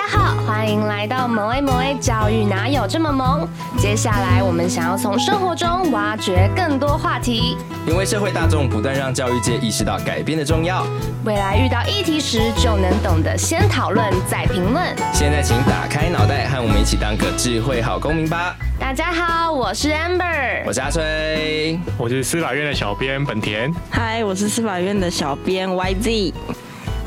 [0.00, 3.46] 大家好，欢迎来到萌 A 萌 A 教育哪有这么萌？
[3.76, 7.54] 接下来我们想要从生活中挖掘更多话题，
[7.86, 10.86] 因为社会大众不断让教育界意识到改变的重要。
[11.26, 14.82] 未来遇到议题时，就能懂得先讨论再评论。
[15.12, 18.56] 现在请打开脑袋，和我们一起当个智慧好公民吧。
[18.78, 23.70] 大家好，我是 Amber，我是阿崔，我是司法院的小编本田。
[23.90, 26.32] 嗨，我是司法院的小编 YZ。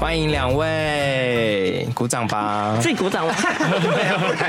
[0.03, 2.77] 欢迎两位，鼓掌吧！
[2.81, 3.33] 自己鼓掌吧。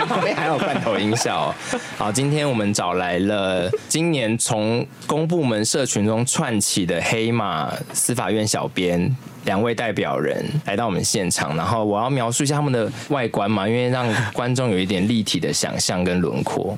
[0.09, 1.55] 旁边还有罐头音效。
[1.97, 16.77] 好，今天我们找来了今年从公部门社群中串起的黑马司法院小编两位代表人来到我们现场，然后我要描述一下他们的外观嘛，因为让观众有一点立体的想象跟轮廓。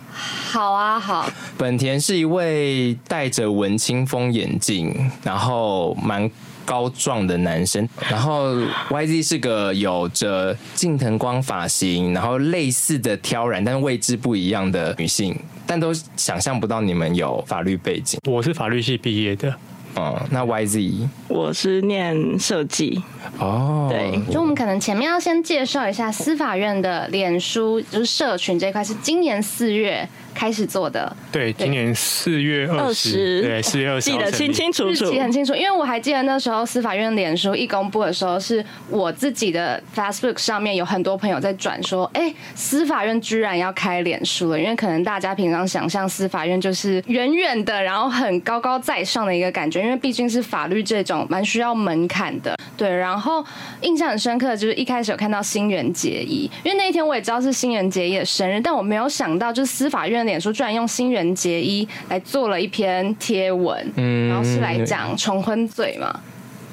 [0.50, 1.26] 好啊，好。
[1.56, 6.30] 本田是一位戴着文青风眼镜，然后蛮。
[6.66, 8.52] 高壮的男生，然后
[8.90, 18.20] YZ 是个有着近藤光发型，然后类似的挑染，但是位置不一样的女性，但都想象不到你们有法律背景。
[18.28, 19.48] 我是法律系毕业的，
[19.94, 23.00] 哦、嗯，那 YZ 我是念设计。
[23.38, 30.08] 哦，对，就我们可能前面要先介绍一下司法院的脸书，就是社群这一块是今年四月。
[30.36, 52.94] 开始做的，对，今年四月二十，对，四月二十，记得清清楚楚，记很清楚，因为我还记得那时候司法院脸书一公布的时候，是我自己的 Facebook 上面有很多朋友在转说，哎、欸，司法院居然要开脸书了，因为可能大家平常想象司法院就是远远的，然后很高高在上的一个感觉，因为毕竟是法律这种蛮需要门槛的，对。
[52.94, 53.42] 然后
[53.80, 60.25] 印象很深刻的就是一开始有看到新垣结衣，因为那一天我也知道是新垣结衣的生日，但我没有想到就是司法院。
[60.26, 66.20] 脸书居然用新人结衣来做了一篇贴文，嗯，然后是来讲重婚罪嘛。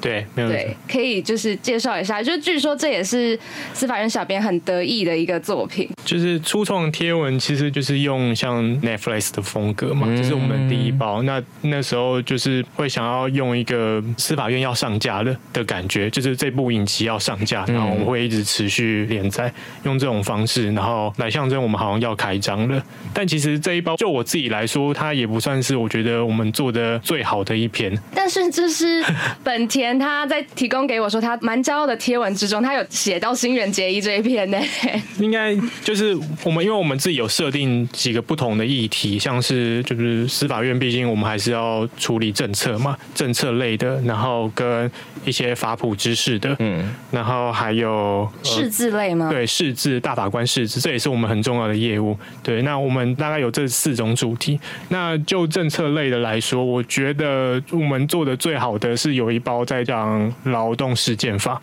[0.04, 3.38] 对，没有对，可以就是介绍一下，就据说这也是
[3.72, 5.88] 司法院小编很得意的一个作品。
[6.04, 11.22] 就是初创贴文，其实就是用像 Netflix 的风格嘛，这、嗯、是我们第一包。
[11.22, 19.50] 那那时候就是会想要用一个司法院要上架的的感觉，就是这部影集要上架，然后我们会一直持续连载，
[19.84, 22.84] 用这种方式，然后来象征我们好像要开张了。
[23.14, 27.98] 但其实这一包就我自己来说，它也不算是我觉得我们做的最好的一篇。
[28.14, 29.02] 但是这是
[29.42, 29.93] 本田。
[29.98, 34.58] 他在提供给我说，他蛮骄傲的贴文之中，他有写到新人结衣这一篇呢。
[35.20, 44.90] 应该就是我们，因为我们自己有设定几个不同的议题，像是就是司法院，毕竟我们还是要处理政策嘛，政策类的，然后跟
[45.24, 49.30] 一些法普知识的，嗯，然后还有释字类吗？
[49.30, 52.18] 对，释字大法官释字，这也是我们很重要的业务。
[52.42, 54.58] 对，那我们大概有这四种主题。
[54.88, 59.83] 那就政策类的来说，我觉得我们做的最好的是有一包在。
[59.84, 61.60] 讲劳动事件法，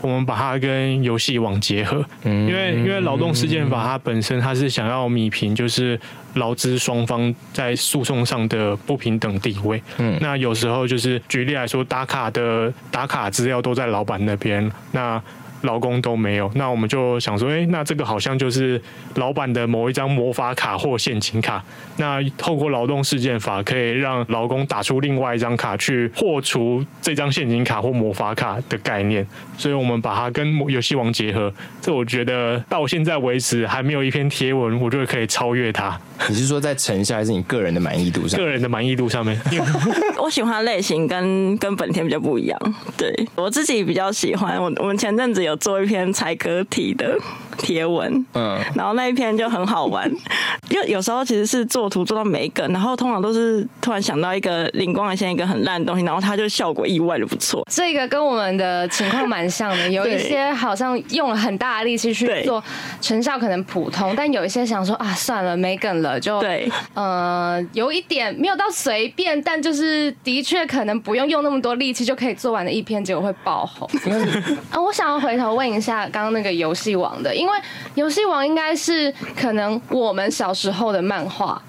[0.00, 5.98] 我们把它跟游戏网结合，因为因为劳动事件法它本身它是想要弭平就是
[6.34, 9.82] 劳资双方在诉讼上的不平等地位。
[9.98, 15.20] 嗯，那有时候就是举例来说，打卡的打卡资料都在老板那边，那。
[15.64, 18.80] 劳工都没有，那我们就想说，哎、欸，那这个好像就是
[19.16, 21.64] 老板的某一张魔法卡或陷阱卡。
[21.96, 29.26] 那透过劳动事件法，可以让劳工打出另外一张卡去破除这张陷阱卡或魔法卡的概念。
[29.56, 31.52] 所以我们把它跟游戏王结合。
[31.80, 35.98] 这我觉得到现在为止还没有一篇贴文，我觉得可以超越它。
[36.28, 38.38] 你是说在成效还是你个人的满意度上？
[38.38, 39.40] 个人的满意度上面，
[40.22, 42.74] 我喜欢类型跟跟本田比较不一样。
[42.98, 44.60] 对，我自己比较喜欢。
[44.60, 45.53] 我我们前阵子有。
[45.56, 47.18] 做一篇采歌题的。
[47.56, 50.10] 贴文，嗯，然后那一篇就很好玩，
[50.70, 57.66] 因为有时候其实是做图做到每一个，然后通常都是突然想到一个灵光一现一个很烂的东西，然后它就效果意外的不错。
[57.70, 62.62] 这个跟我们的情况蛮像的， 有一些好像用了很大的力气去做，
[63.00, 73.88] 成效可能普通，但有一些想说啊，算了，没梗了，就对，呃，有一点没有到随便，但就是的确可能不用用那么多力气就可以做完的一篇，结果会爆红。
[74.70, 75.54] 啊，我想要回头。
[75.54, 77.58] 问一下，刚刚那个游戏王的，因为
[77.94, 81.60] 游戏王应该是可能我们小时候的漫画，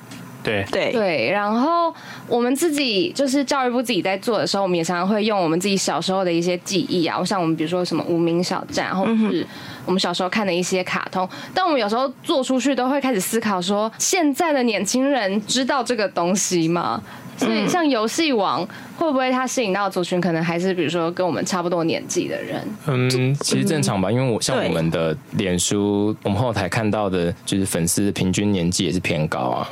[0.43, 1.31] 对对对。
[1.31, 1.93] 然后
[2.27, 9.45] 我们自己就是教育部自己在做的时候，我们也常常会用我们自己小时候的一些记忆啊，像我们比如说什么无名小站，或者是
[9.85, 11.27] 我们小时候看的一些卡通。
[11.53, 17.01] 但我们有时候做出去都会开始思考说，现在的年轻人知道这个东西吗？
[17.37, 18.65] 所以，像游戏王
[18.97, 22.67] 会不会它吸引到族群，可能还是比如说跟我们差不多年纪的人？
[22.87, 29.69] 嗯，其实正常吧，因为我像我们的脸书，我们后台看到的就是粉丝平均年纪也是偏高啊。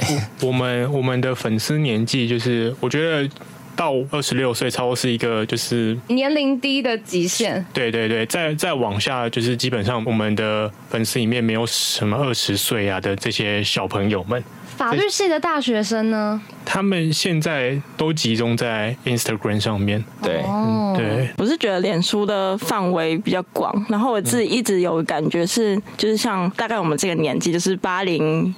[0.42, 3.28] 我们我们的粉丝年纪就是，我觉得
[3.74, 7.64] 到二十六岁，差不多是一个就是年龄低的极限。
[7.72, 14.44] 对对对，再再往下就是基本上我们的粉丝里面没有什么二十岁啊的这些小朋友们。
[14.78, 16.40] 法律系的大学生呢？
[16.64, 20.04] 他们现在都集中在 Instagram 上面。
[20.22, 21.28] 对，哦、对。
[21.36, 28.54] 我是觉得脸书的范围比较广，然后我自己一直有感觉是，就是像大概我们这个年纪，就是八零。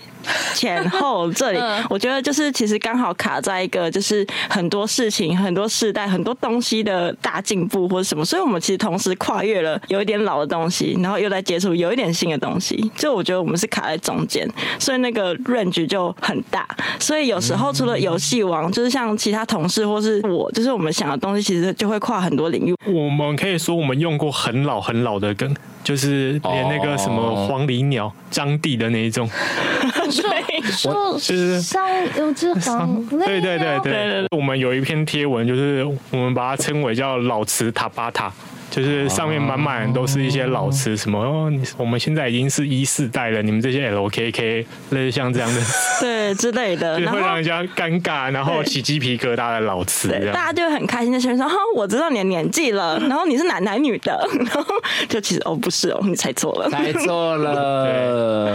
[0.54, 1.58] 前后这里，
[1.88, 12.92] 我觉得就是其实刚好卡在一个就是很多事情、很多世代、很多东西的大进步或者什么，所以我们其实同时跨越了有一点老的东西，然后又在接触有一点新的东西。
[12.94, 14.46] 就我觉得我们是卡在中间，
[14.78, 16.66] 所以那个 range 就很大。
[16.98, 22.74] 所以有时候除了游戏王，就是像其他同事或是我，就是我们想的东西，其实就会跨很多领域。
[22.86, 25.54] 我们可以说我们用过很老很老的梗。
[25.82, 29.26] 就是连那个什么黄鹂鸟、张帝的那一种，
[29.96, 31.82] 对，说就是上
[32.18, 38.30] 有只黄，对对对对，我们有一篇贴文，就是我们把它称为叫老词塔巴塔。
[38.70, 45.60] 就是上面满满都是一些老词，什么哦，我们现在已经是一四代了，你们这些 LKK 类似像这样的，
[46.00, 54.64] 对之类的， 就会让人家尴尬，然后起鸡皮疙瘩的老词，大家就会很开心，的前面说哈，我知道你的年纪了，然后你是男男女的， 然后
[55.08, 58.54] 就其实哦不是哦，你猜错了，猜错了，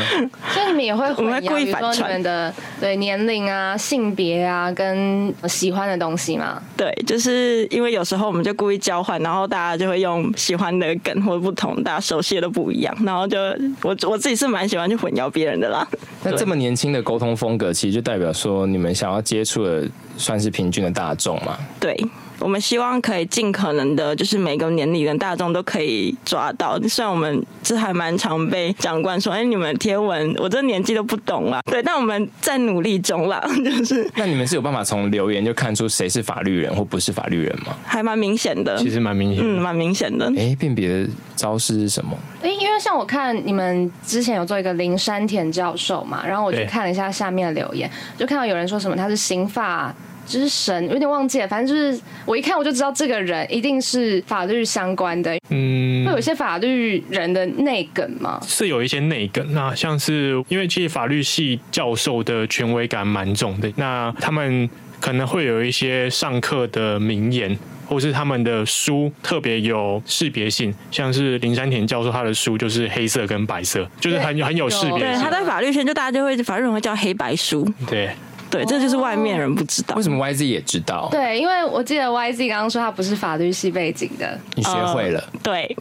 [0.53, 2.23] 所以你们也会，我们会故意反串。
[2.23, 10.04] 的，对年龄啊、性别啊跟喜欢的东西嘛，对，就是因为有时候我们就故意交换，然后大家就会。
[10.05, 13.37] 用喜欢的梗或者不同，大家熟悉的都不一样，然后就
[13.81, 15.85] 我我自己是蛮喜欢去混淆别人的啦。
[16.23, 19.87] 那这么年轻的沟通风格，其实就代表说你们想要接触的
[20.17, 21.57] 算是平均的大众嘛？
[21.79, 21.93] 对。
[22.39, 26.79] 我们希望可以尽可能的，就是每个年龄的大众都可以抓到。
[26.87, 33.41] 虽然我们这还蛮常被长官说：“哎，你们贴文，我这年纪都不懂啦。”对，但我们在努力中啦。
[33.63, 37.75] 就是，那你们是有办法从留言就看出谁是法律人或不是法律人吗？
[37.85, 40.31] 还蛮明显的，其实蛮明显，嗯，蛮明显的。
[40.37, 42.17] 哎，辨别的招式是什么？
[42.41, 49.95] 哎，因为像我看你们之前有做一个林山田教授嘛，然后我就看了一下下面的留言，就看到有人说什么他是刑法。
[50.25, 55.37] 之神有点忘记了，反正就是我一看我就知道这个人一定是法律相关的。
[55.49, 58.39] 嗯，会有一些法律人的内梗吗？
[58.47, 64.69] 是有一些内梗，那像是因为其实法律系教授的权威感蛮重的，那他们
[64.99, 74.99] 可能会有一些上课的名言，或是他们的书特别有识别性，像是林山田教授他的书就是黑色跟白色，就是很很有识别性。
[74.99, 77.67] 对，他在法律圈就大家就会法律人会叫黑白书。
[77.87, 78.09] 对。
[78.55, 79.95] 对，这就是外面人不知道。
[79.95, 81.09] 为什么 YZ 也知道？
[81.11, 85.19] 对，因为我记得 YZ 刚刚说他不是法律系背景的，你学会了。
[85.19, 85.75] 呃、对，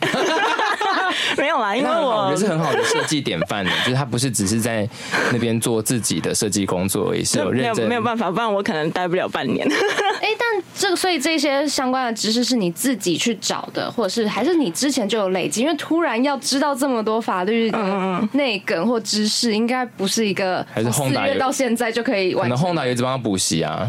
[1.38, 4.88] 没有啦，因为我我觉得是很好的设计典范的，就是他不是只是在
[5.30, 7.86] 那边做自己的设计工作而已，是有认真。
[7.86, 9.66] 没有办法，不然我可能待不了半年。
[10.20, 15.60] 哎，但这个所以这些相关的知识是你自己去找的，或者是还是你之前就有累积？
[15.60, 22.50] 因为突然要知道这么多法律的内梗或知识，应该不是一个还是四月到现在就可以完。
[22.64, 23.87] 后来一直帮他补习啊，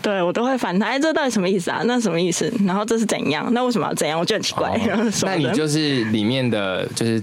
[0.00, 1.82] 对我都会反他，哎，这到底什么意思啊？
[1.86, 2.52] 那什么意思？
[2.64, 3.48] 然后这是怎样？
[3.52, 4.16] 那为什么要怎样？
[4.18, 4.70] 我觉得很奇怪。
[4.70, 7.20] 哦、 那你就是里面的就是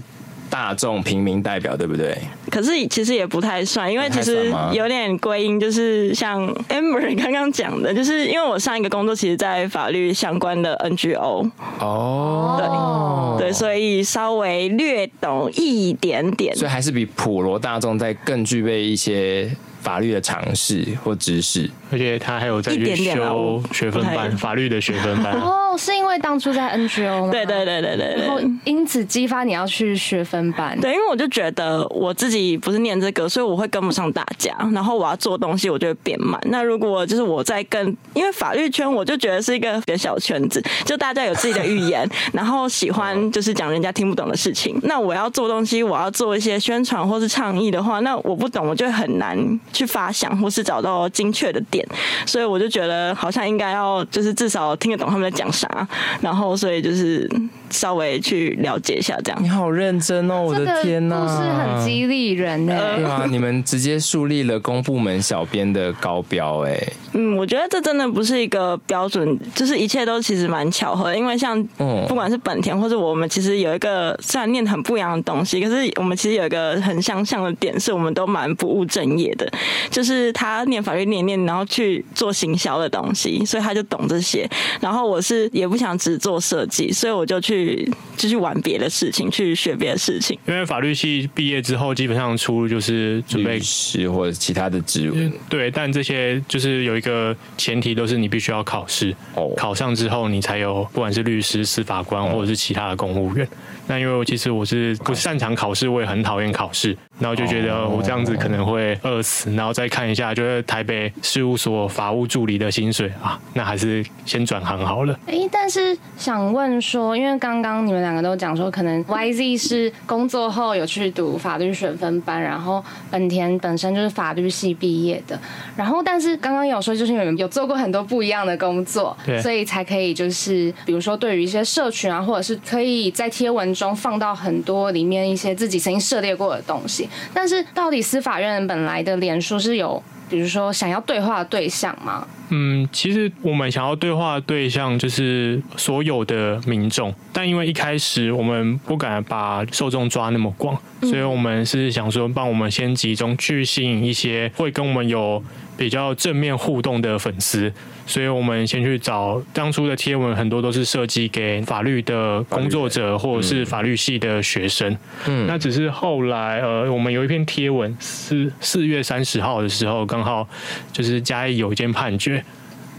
[0.50, 2.16] 大众平民代表，对不对？
[2.50, 19.50] 可是其实也不太算，因为其实有点归因，就是像 Amber 刚刚讲的，就是因为我上一个工作其实，在法律相关的 NGO 哦，对对，所以稍微略懂一点点，所以还是比普罗大众在更具备一些。
[19.80, 25.32] 法律的常识或知识，而且他还有在修学分班，法律的学分班。
[25.40, 27.32] 哦，是因为当初在 NGO 吗？
[27.32, 30.78] 对对对对对，然后因此激发你要去学分班。
[30.80, 34.54] 对，因为我就觉得我自己不是念这个，所以我会跟不上大家。
[34.72, 36.40] 然后我要做东西，我就会变慢。
[36.46, 44.78] 那如果就是我在跟，因为法律圈，我就觉得是一个比较小圈子，就大家有自己的语言，然后喜欢就是讲人家听不懂的事情。
[44.82, 49.38] 那我要做东西，我要做一些宣传或是倡议的话，那我不懂，我就很难。
[49.72, 51.86] 去发想或是找到精确的点，
[52.26, 55.86] 所以我就觉得好像应该要就是至少听得懂他们在讲啥，
[56.20, 57.30] 然后所以就是
[57.70, 59.42] 稍微去了解一下这样。
[59.42, 62.76] 你好认真哦，我的天呐，故事很激励人呢。
[62.96, 66.78] 对啊，你们直接树立了公部门小编的高标哎。
[67.12, 71.62] 嗯，我觉得这真的不是一个标准，就是一切都其实蛮巧合，因为像
[72.08, 79.50] 不管是本田或者我们，其实有一个虽然念很不一样的东西，可是我们其实有一个很相像的点，是我们都蛮不务正业的。
[79.90, 84.48] 就是他念法律念念，然后去做行销的东西，所以他就懂这些。
[84.80, 90.38] 然后我是也不想只做设计，所以我就去就去玩别的事情，去学别的事情。
[90.46, 95.14] 因为法律系毕业之后，基本上出路就是准备律师或者其他的职务。
[95.48, 103.46] 对，但这些就是有一个前提，都是你必须要考试，哦，考上之后你才有，不管是律师、司法官或者是其他的公务员。
[103.86, 115.16] 那因为我其实我是不擅长考试，我也很讨厌考试，然后就觉得我这样子可能会饿死，然后再看一下，就是台北事务所法务助理的薪水啊，那还是先转行好了。
[115.26, 125.38] 哎，但是想问说，因为刚刚你们两个都讲说，可能 YZ 是工作后有去读法律学分班，然后本田本身就是法律系毕业的，
[125.76, 142.26] 然后但是刚刚有说，就是你们有做过很多不一样的工作，对，所以才可以就是比如说对于一些社群啊，或者是可以在贴文中放到很多里面一些自己曾经涉猎过的东西，但是到底司法院本来的脸书是有，比如说想要对话的对象吗？
[142.52, 155.40] 嗯，其实我们想要对话的对象就是所有的民众，但因为一开始我们不敢把受众抓那么广，所以我们是想说，帮我们先集中去吸引一些会跟我们有
[155.80, 157.72] 比较正面互动的粉丝，
[158.06, 164.94] 所以我们先去找当初的贴文，很多都是设计给法律的工作者或者是法律系的学生。
[165.26, 170.46] 嗯，那只是后来呃，我们有一篇贴文，是四月三十号的时候，刚好
[170.92, 172.44] 就是嘉义有一件判决。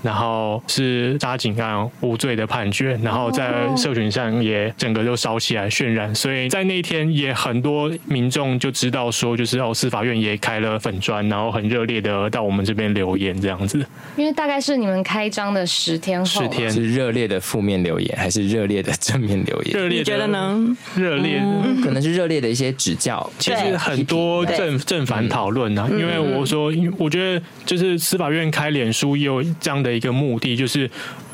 [0.01, 13.85] 然后是杀警案无罪的判决，然后在社群上也整个就烧起来渲染，所以在那一天也很多民众就知道说，就是哦，司法院也开了粉砖，然后很热烈的到我们这边留言这样子。
[14.15, 19.77] 因为大概是你们开张的十天后，十天是热烈的负面留言，还是热烈的正面留言？
[19.77, 20.75] 热烈的，觉得呢？
[20.95, 23.29] 热烈的，嗯，可能是热烈的一些指教。
[23.37, 29.90] 其实很多正正反讨论啊，因为我说，我觉得就是司法院开脸书也有这样的。
[29.93, 30.89] 一个目的就是，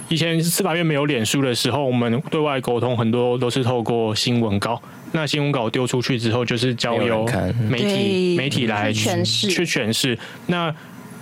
[0.09, 4.81] 以前司法院没有脸书的时候，我们对外沟通很多都是透过新闻稿。
[5.13, 7.25] 那新闻稿丢出去之后，就是交由
[7.69, 10.17] 媒体媒体来诠释去诠释。
[10.47, 10.73] 那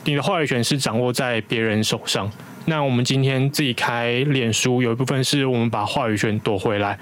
[0.05, 2.29] 你的话语权是掌握在别人手上。
[2.65, 6.97] 那我们今天自己开脸书，有一部分是我们把话语权夺回来，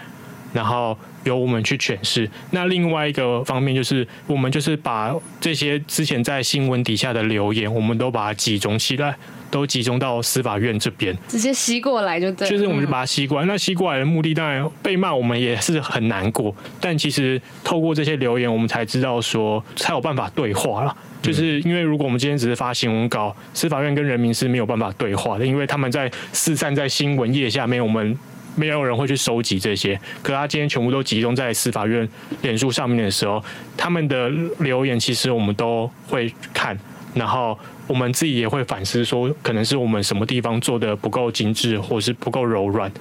[0.51, 2.29] 然后由我们去诠释。
[2.51, 9.15] 那另外一个方面就是，我们就是把这些之前在新闻底下的留言，我们都把它集中起来。
[9.53, 12.49] 都集中到司法院这边，直接吸过来就对。
[12.49, 13.45] 就是我们就把它吸过来。
[13.45, 16.53] 那吸过来的目的，当然被骂，我们也是很难过。
[16.81, 20.97] 但其实透过这些留言，我们才知道说，才有办法对话了。
[21.21, 28.17] 就是因为如果我们今天只是发新闻稿，司法院跟人民是没有办法对话的，因为他们在四散在新闻页下面，我们
[28.55, 29.99] 没有人会去收集这些。
[30.23, 32.09] 可他今天全部都集中在司法院
[32.41, 33.43] 脸书上面的时候，
[33.77, 36.75] 他们的留言其实我们都会看，
[37.13, 37.55] 然后。
[37.87, 42.91] 我们自己也会反思，说可能是我们什么地方做的不够精致，或是不够柔软。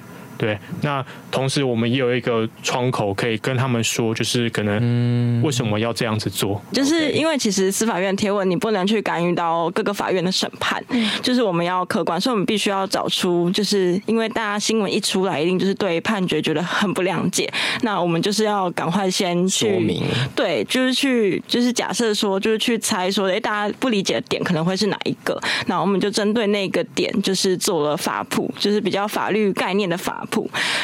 [0.43, 6.61] 对，那同时我们也有一个窗口可以跟他们说，就是可能为什么要这样子做？
[6.73, 10.83] 就是因为其实司法院贴文你不能去干预到各个法院的审判，
[11.21, 17.49] 就是我们要客观，所以我们必须要找出，就是因为大家新闻一出来，一定就是对判决觉得很不谅解，
[17.83, 20.03] 那我们就是要赶快先去说明，
[20.35, 25.41] 对，就是去就是假设说，就是去猜说，哎，大家不理解的点可能会是哪一个？
[25.67, 30.27] 那我们就针对那个点，就是做了法普，就是比较法律概念的法。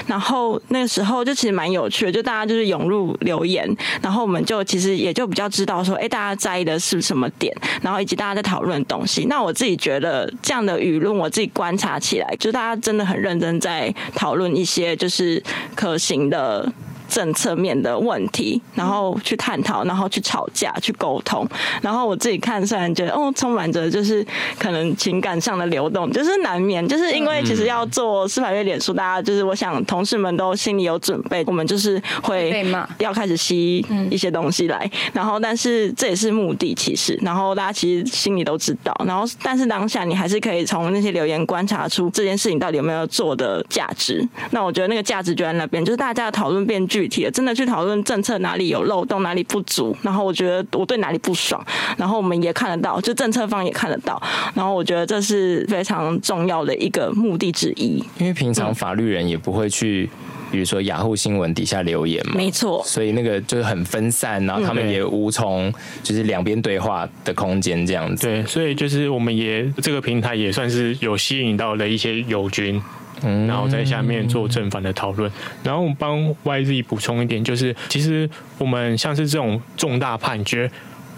[0.08, 3.68] 然后那个时候就其实蛮有趣的，就大家就是涌入留言，
[4.02, 9.26] 然后我们就其实也就比较知道说，哎，大家在意的是什么点，然后以及大家在讨论的东西。
[9.26, 15.42] 那我自己觉得这样的舆论，我自己观察起来，就大家真的很认真在讨论一些就是
[15.76, 16.72] 可行的。
[17.10, 21.46] 政策面的问题，然后去探讨，然后去吵架，去沟通。
[21.82, 24.26] 然后我自己看，虽然觉得哦，充满着就是
[24.58, 32.66] 可能情感上的流动，就是难免，就是因为其实要做司法院脸书，大家就是我想同事们都心里有准备，我们就是会
[33.00, 34.90] 要开始吸一些东西来。
[35.14, 38.96] 然后，但是这也是目的，其实，然后大家其实心里都知道。
[39.06, 44.28] 然后，但是当下你还是可以从那些留言观察出这件事情到底有没有做的价值。
[44.52, 51.66] 那我觉得那个价值就在那边，就是大家的讨论变剧具体的，真的去讨论政策哪里有漏洞，哪里不足，然后我觉得我对哪里不爽，
[51.98, 54.22] 然后我们也看得到，就政策方也看得到，
[54.54, 58.04] 然后我觉得这是非常重要的一个目的之一。
[58.18, 60.10] 因为平常法律人也不会去，
[60.52, 68.28] 比如说雅虎新闻底下留言嘛，没错，所以那个就是很分散，然后他们也无从就是两边对话的空间这样子。
[68.28, 72.82] 对，所以就是我们也这个平台也算是有吸引到了一些友军。
[73.24, 75.32] 嗯，然后在下面做正反的讨论，
[75.64, 80.70] 然后我帮 YZ 补充一点，就是其实我们像是这种重大判决，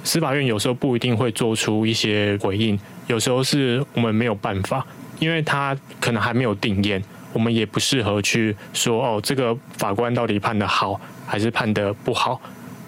[0.03, 4.85] 司法院有时候不一定会做出一些回应，有时候是我们没有办法，
[5.19, 7.01] 因为他可能还没有定谳，
[7.33, 12.41] 我们也不适合去说哦，这个法官到底判得好还是判得不好。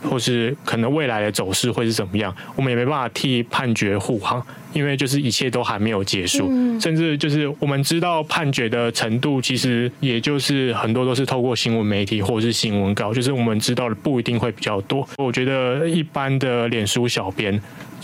[0.10, 15.08] 或是可能未来的走势会是怎么样，我们也没办法替判决护航，因为就是一切都还没有结束，嗯、甚至就是我们知道判决的程度，其实也就是很多都是透过新闻媒体或者是新闻稿，就是我们知道的不一定会比较多。
[15.18, 17.60] 我觉得一般的脸书小编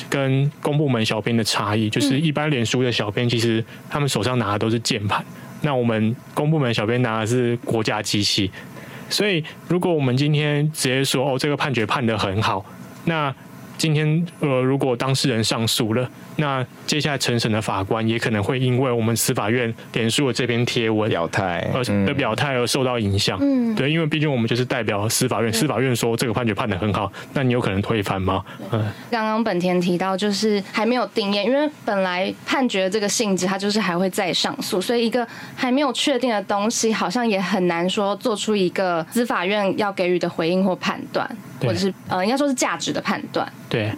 [0.09, 5.23] 跟公部门小编的差异，就是一般脸书的小编其实他们手上拿的都是键盘，
[5.61, 8.49] 那我们公部门小编拿的是国家机器。
[9.09, 12.65] 所以，如果我们今天直接说哦，这个判决判得很好，
[13.05, 13.33] 那
[13.77, 16.09] 今天呃，如果当事人上诉了。
[16.39, 23.37] 那接下来成审的法官也可能会因为我们司法院脸书的这篇贴文表态而的表态而受到影响。
[23.41, 28.43] 嗯，对，因为毕竟我们就是代表司法院，司法院说这个判决判的很好，那你有可能推翻吗？
[28.71, 28.85] 嗯。
[29.11, 41.29] 刚刚本田提到就是还没有定谳，因为本来判决这个性质，它就是还会再上诉，所以一个还没有确定的东西，好像也很难说做出一个司法院要给予的回应或判断，
[41.59, 43.51] 或者是呃，应该说是价值的判断。
[43.67, 43.91] 对。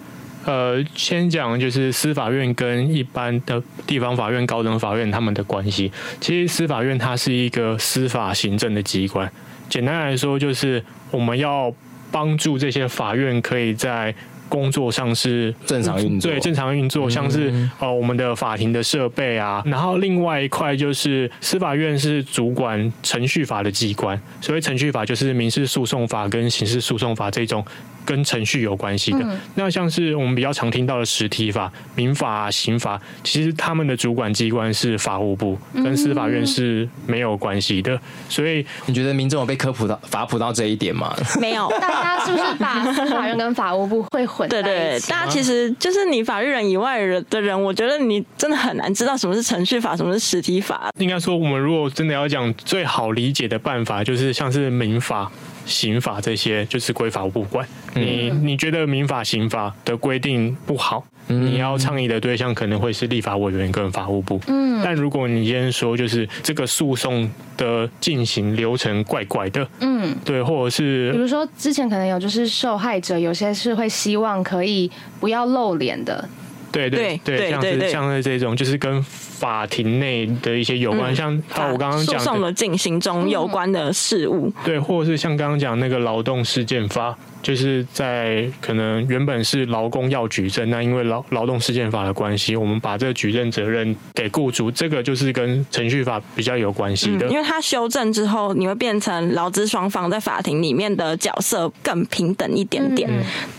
[0.45, 5.91] 呃，先讲就是司法院跟一般的地方法院、高等法院他们的关系。
[6.19, 9.31] 其实司法院它是一个司法行政的机关，
[9.69, 11.71] 简单来说就是我们要
[12.11, 14.13] 帮助这些法院可以在
[14.51, 27.65] 工作上是正常运作，对，正常运作，像是呃我们的法庭的设备啊，然后另外一块就是司法院是主管程序法的机关，所谓程序法就是民事诉讼法跟刑事诉讼法这种
[28.03, 29.19] 跟程序有关系的。
[29.55, 37.97] 那像是我们比较常听到的实体法、民法啊、刑法，其实他们的主管机关是法务部，跟司法院是没有关系的。
[38.27, 41.15] 所以你觉得民众有被科普到法普到这一点吗？
[41.39, 44.49] 没有，大家是不是把司法院跟法务部会混？
[44.49, 50.89] 对对，大家其实就是你法律人以外的人，我觉得你真的很难知道什么是程序法，什么是实体法。
[50.97, 55.31] 应该说，我们如果真的要讲最好理解的办法，就是像是民法。
[55.65, 57.67] 刑法这些就是归法务部管。
[57.93, 64.39] 你你觉得民法、刑法的规定不好，你要倡议的对象可能会是立法委员跟法务部。
[64.47, 74.89] 嗯，但如果你今天说就是这个诉讼的进行流程怪怪的，嗯，对，或者是比如说之前可能有就是受害者有些是会希望可以
[75.19, 76.27] 不要露脸的。
[76.71, 81.31] 对对对，像是像是这种，就是跟法庭内的一些有关，像
[81.71, 103.09] 我刚刚讲诉讼的进行中有关的事物，对，或者是像刚刚讲那个劳动事件法，就是在可能原本是劳工要举证，那因为劳劳动事件法的关系，我们把这个举证责任给雇主，这个就是跟程序法比较有关系的，因为它修正之后，你会变成劳资双方在法庭里面的角色更平等一点点，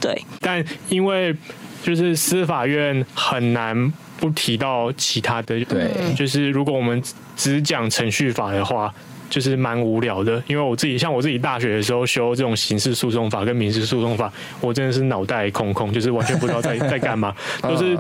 [0.00, 1.36] 对，但因为。
[1.82, 7.02] 就是司法院很难不提到其他的，对，就是如果我们
[7.36, 8.92] 只讲程序法的话，
[9.28, 10.40] 就是蛮无聊的。
[10.46, 17.34] 因为我自己像我自己大学的时候修这种刑事诉讼法跟民事诉讼法，我真的是脑袋空空，就是完全不知道在在干嘛。
[17.62, 17.98] 都是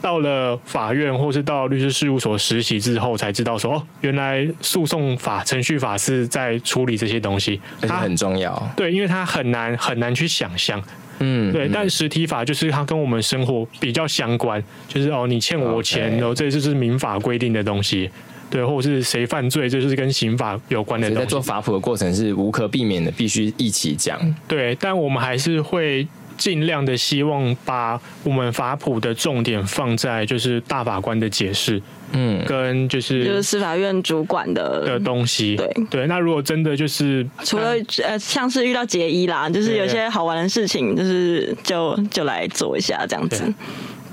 [0.00, 8.70] 到了法院或是到律师事务所实习之后，才知道说哦，原来诉讼法、程序法是在处理这些东西，它很重要。
[8.76, 10.80] 对，因为它很难很难去想象。
[11.18, 18.10] 嗯，对，但实体法就是它跟我们生活比较相关，就是哦，你欠我钱，然后这就是民法规定的东西，
[18.50, 21.20] 对，或者是谁犯罪，这就是跟刑法有关的东西。
[21.22, 24.18] 在做法普的过程是无可避免的，必须一起讲。
[24.48, 26.06] 对，但我们还是会。
[26.36, 31.80] 尽量的希望把我们法普的重点放在就是大法官的解释，
[32.12, 36.06] 嗯，跟就是就是司法院主管的的东西，对对。
[36.06, 43.52] 那如果真的就是除了呃像是遇到结衣啦，就是有些好玩的事情，就是就就来做一下这样子。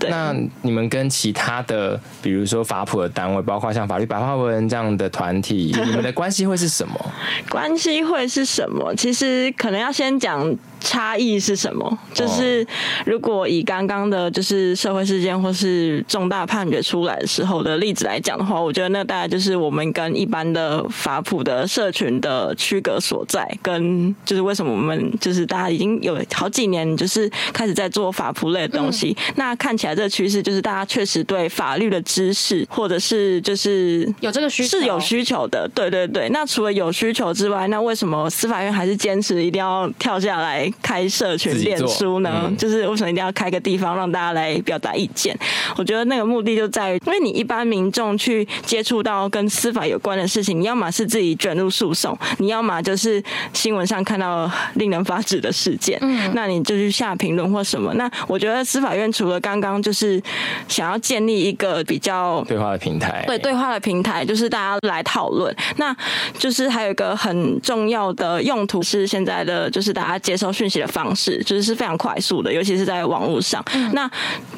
[0.10, 7.12] 那你们跟其他的，比如说法普的单位，包括像法律白话文这样的团体， 你们的关系会是什么？
[7.48, 8.92] 关系会是什么？
[8.96, 11.98] 其实可能要先讲差异是什么。
[12.14, 12.68] 就是
[13.06, 29.92] 如果以刚刚的，就是社会事件或是重大判决出来的时候的例子来讲的话，我觉得那大概就是我们跟一般的法普的社群的区隔所在，跟就是为什么我们就是大家已经有好几年就是开始在做法普类的东西，嗯、那看起来。
[30.02, 35.70] 这个趋势就是大家确实对法律的知识，或者是就是有这个需求，是有需求的。
[35.76, 36.30] 对对对。
[36.30, 42.44] 那除了有需求之外，那为什么司法院还是坚持一定要跳下来开社群脸书呢？
[42.46, 45.38] 嗯、就是为什么一定要开个地方让大家来表达意见？
[45.78, 57.94] 我觉得那个目的就在于，因为你一般民众去接触到跟司法有关的事情，你要么是自己卷入诉讼，你要么就是新闻上看到令人发指的事件，嗯，那你就去下评论或什么。
[57.96, 59.72] 那我觉得司法院除了刚刚。
[59.82, 60.22] 就是
[60.68, 65.56] 想要建立一个比较对话的平台，对对话的平台，就是大家来讨论。
[65.78, 65.96] 那
[66.38, 73.64] 就是还有一个很重要的用途是现在的，就是大家接收讯讯息的方式，就是是非常快速的，尤其是在网络上。
[73.74, 74.08] 嗯、那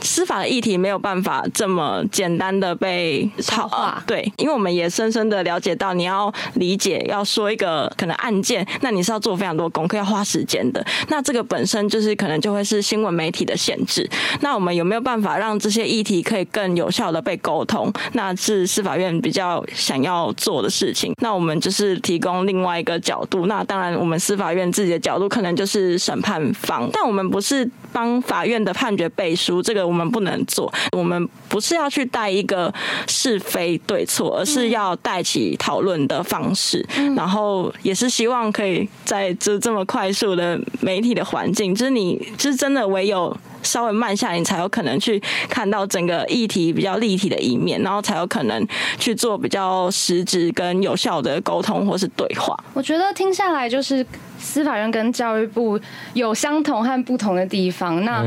[0.01, 10.85] 司法的议题没有办法这么简单的被套话，对，因为我们也深深的了解到，你要理解要说一个可能案件，那你是要做非常多功课，要花时间的。
[11.07, 14.05] 那这个本身就是可能就会是新闻媒体的限制。
[14.41, 17.89] 那我们有没有办法让这些议题可以更有效的被沟通？
[18.11, 21.13] 那是司法院比较想要做的事情。
[21.21, 23.45] 那我们就是提供另外一个角度。
[23.45, 30.71] 那当然，我们司法院自己的角度可能就是审判方，但我们不是帮法院的判决背书，这个我们不能做。
[30.91, 32.73] 我们不是要去带一个
[33.08, 36.86] 是非对错，而是要带起讨论的方式。
[37.15, 43.36] 然后也是希望可以在这这么快速的媒体的环境，就是你，就是真的唯有。
[43.63, 48.67] 稍微慢下来，你才有可能去看到整个议题比较立体的一面，然后才有可能
[48.99, 52.62] 去做比较实质跟有效的沟通或是对话。
[52.73, 54.06] 我觉得听下来就是。
[54.43, 55.79] 司法院跟教育部
[56.13, 58.03] 有相同和不同的地方。
[58.03, 58.21] 那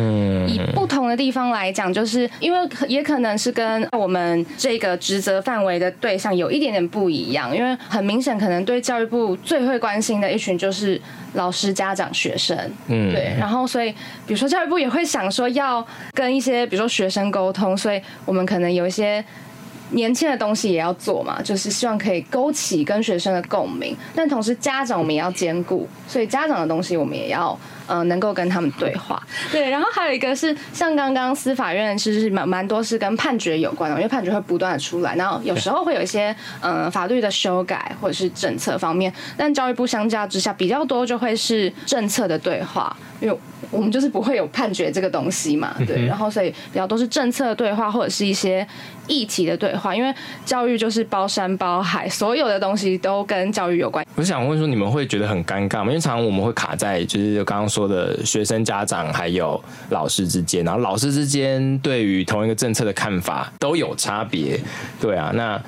[0.48, 7.54] 以不同的地方来讲，就是因为也可能是跟我们这个职责范围的对象有一点点不一样。
[7.54, 11.00] 因为很明显，可能对教育部最会关心的一群就是
[11.34, 12.56] 老师、家长、学生。
[12.88, 13.36] 嗯，对。
[13.38, 13.92] 然后，所以
[14.26, 19.22] 比如说教育部也会想说要跟一些比如说学生沟通，所以我们可能有一些。
[19.90, 29.22] 年轻的东西也要做嘛，就是希望可以勾起跟学生的共鸣，但同时家长我们也要兼顾，所以家长的东西我们也要呃能够跟他们对话。
[29.52, 43.38] 对，然后还有一个是像刚刚司法院其实是蛮蛮多是跟判决有关的，因为判决会不断的出来，然后有时候会有一些呃法律的修改或者是政策方面，但教育部相较之下比较多就会是政策的对话，因为
[43.70, 48.66] 我们就是不会有判决这个东西嘛，对，然后所以比较多是政策对话或者是一些。
[49.08, 50.12] 议题的对话，因为
[50.44, 54.04] 教育就是包山包海，所有的东西都跟教育有关。
[54.16, 55.90] 我想问说，你们会觉得很尴尬吗？
[55.90, 64.58] 因为常常我们会卡在就是刚刚说的学生、家长还有老师之间，然后老师之间对于同一个政策的看法都有差别。
[65.00, 65.62] 对啊，那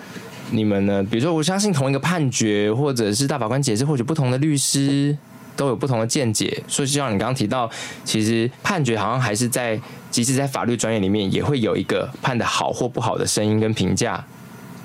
[0.51, 1.01] 你们呢？
[1.09, 5.17] 比如说，我相信同一个判决，或者是大法官解释，或者不同的律师。
[5.59, 7.69] 都有不同的见解，所以就像你刚刚提到，
[8.05, 14.25] 其实判决好像还是在，即使在法律专业里面，也会有一个判的好或不好的声音跟评价。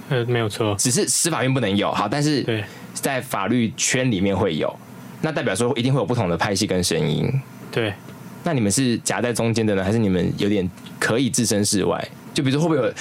[0.09, 4.75] 呃，没有错，只是司法院不能有，好，但是对在法律圈里面会有，
[5.21, 7.31] 那代表说一定会有不同的派系跟声音。
[7.71, 7.93] 对，
[8.43, 10.67] 那你们是夹在中间的呢，还是你们有点
[10.99, 12.03] 可以置身事外？
[12.33, 12.93] 就比如说会不会有，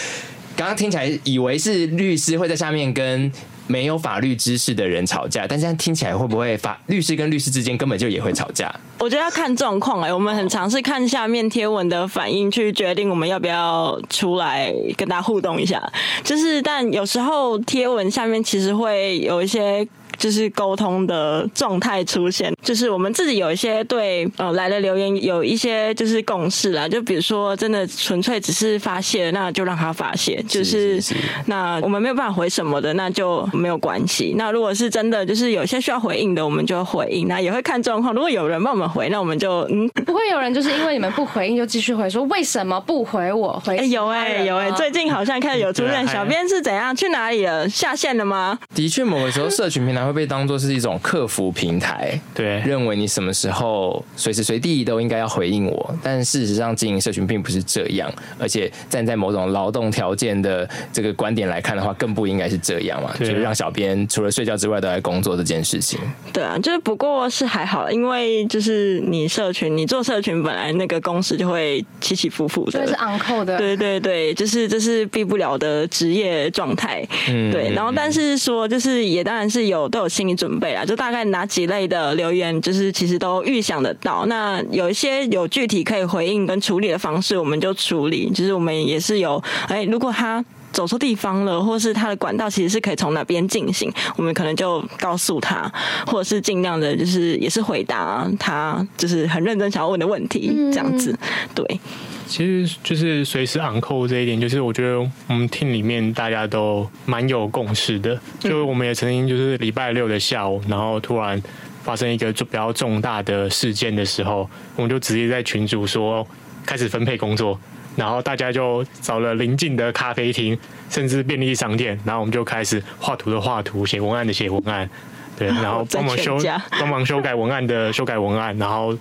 [0.54, 3.32] 刚刚听起来以为是律师会在下面跟。
[3.72, 8.70] 没有法律知识的人吵架，但这样听起来会不会法律师跟律师之间根本就也会吵架？
[8.98, 15.82] 我觉得要看状况哎，我们很尝试看下面贴文的反应，去决定我们要不要出来跟大家互动一下。
[16.22, 19.88] 就是，但有时候贴文下面其实会有一些。
[20.22, 31.14] 就是沟通的状态出现，就是我们自己有一些对呃来的留言有一些就是共识啦，就比如说真的纯粹只是发泄，那就让他发泄，就是，是，是
[31.46, 34.36] 那我们没有办法回什么的，那就没有关系。
[34.38, 38.14] 那如果是真的就是有些需要回应的，我们就回应，那也会看状况。
[38.14, 43.76] 如果有人帮我们回，那我们就嗯，不会有人就是因为你们不回应就继续回说为什么不回我回？
[43.76, 47.68] 哎有哎、欸、有哎、欸，最近好像开始有出现，小编是怎样去哪里了？
[47.68, 48.56] 下线了吗？
[48.72, 50.11] 的确，某个时候社群平台会。
[50.12, 65.98] 会被当做是一种客服平台，对，认为你什么时候随时随地都应该要回应我，但事实上经营社群并不是这样，而且站在某种劳动条件的这个观点来看的话，更不应该是这样嘛，就是让小编除了睡觉之外都在工作这件事情。
[66.30, 80.01] 对啊，就是不过是还好，因为就是你社群，你做社群本来那个工时就会起起伏伏的，这是 on call 的，对对对，就是这是避不了的职业状态，嗯，对，然后但是说就是也当然是有都。
[80.02, 84.26] 有心理准备啊，就大概哪几类的留言，就是其实都预想得到。
[84.26, 88.30] 那有一些有具体可以回应跟处理的方式，我们就处理。
[88.30, 95.70] 就是我们也是有，哎，如果他走错地方了，或是他的管道其实是可以从哪边进行，我们可能就告诉他，
[96.06, 101.18] 或者是尽量的，就是也是回答他，就是很认真想要问的问题，这样子，
[101.54, 101.80] 对。
[102.26, 108.18] 其实就是随时 on call 这一点，就是我觉得我们 team 里面大家都蛮有共识的。
[108.38, 111.40] 就我们也曾经就是礼拜六的下午，然后突然
[111.82, 116.26] 发生一个比较重大的事件的时候，我们就直接在群组说
[116.64, 117.58] 开始分配工作，
[117.96, 120.58] 然后大家就找了邻近的咖啡厅，
[120.88, 124.88] 甚至便利商店，然后我们就开始画图的画图，写文案的写文案，
[125.36, 126.38] 对，然后帮忙修
[126.78, 128.96] 帮忙修改文案的修改文案，然后。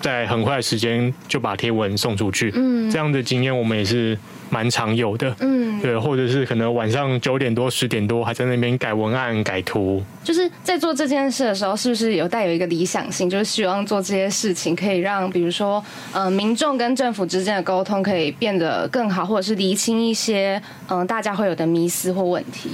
[0.00, 2.52] 在很快的时间就把贴文送出去。
[2.54, 4.16] 嗯，这样的经验我们也是
[4.50, 5.34] 蛮常有的。
[5.40, 10.02] 嗯，对，或者是可能晚上九点多、十点多还在那边改文案、改图。
[10.22, 15.82] 就是在做这件事的时候，是不是有带有一个理想性，就是希望做这些事情可以让，比如说，
[16.12, 22.70] 呃，民众跟政府之间的沟通可以变得更好，或者是厘清一些嗯、呃、大家会有的迷思或问题。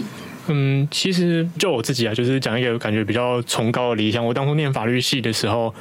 [0.48, 4.24] 嗯，其实就我自己啊，就是讲一个感觉比较崇高的理想。
[4.26, 5.72] 我当初念法律系的时候，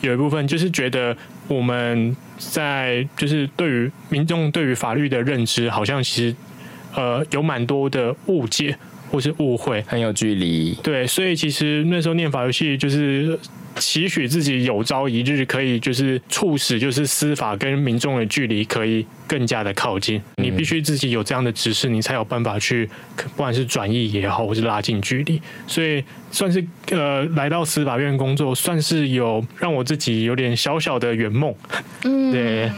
[0.00, 1.16] 有一部分就是觉得
[1.48, 6.36] 我们在就是对于民众对于法律的认知，好像其实
[6.94, 8.76] 呃有蛮多的误解
[9.10, 10.74] 或是误会，很有距离。
[10.82, 13.38] 对，所以其实那时候念法游戏就是。
[13.80, 20.20] 期许自己有朝一日可以就是促使就是司法跟民众的距离可以更加的靠近。
[20.36, 25.40] 你必须自己有这样的指示，你才有办法去，不管是转移也好，或是拉近距离。
[25.66, 31.54] 所以算是呃来到司法院工作，算是有让我自己有点小小的圆梦。
[32.04, 32.70] 嗯，对。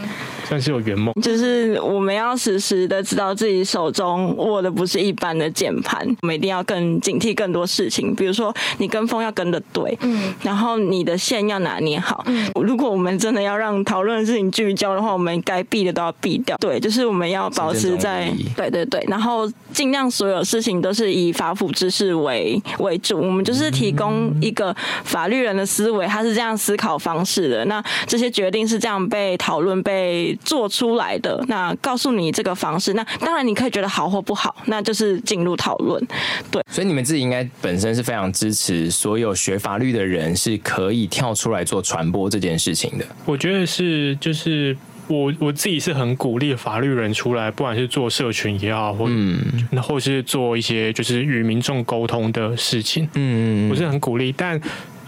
[0.45, 8.13] 算是有圆梦，就是我们要时时的知道自己手中握的不是一般的键盘，我们一定要更警惕更多事情。
[8.15, 12.23] 比如说，你跟风要跟的对，嗯，然后你的线要拿捏好。
[12.27, 16.57] 嗯，如果我们真的要让讨论的事情聚焦的话，我们该避的都要避掉。
[16.57, 23.17] 对，就是我们要保持在对对对，然后尽量所有事情都是以法府知识为为主。
[23.17, 27.65] 我们就是提供一个法律人的思维，他是这样思考方式的。
[27.65, 30.32] 那这些决定是这样被讨论被。
[30.37, 36.05] 做出来的，那告诉你这个方式，那当然你可以觉得好或不好，那就是进入讨论。
[36.51, 43.05] 对，所以你们自己应该本身是非常支持所有学法律的人是可以跳出来做传播这件事情的。
[43.25, 44.75] 我觉得是，就是
[45.07, 49.41] 我我自己是很鼓励法律人出来，不管是做社群也好，或嗯，
[49.81, 54.59] 或是做一些就是与民众沟通的事情，嗯，我是很鼓励，但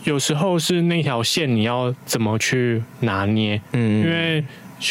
[0.04, 4.44] 有时候是那条线你要怎么去拿捏，嗯，因为。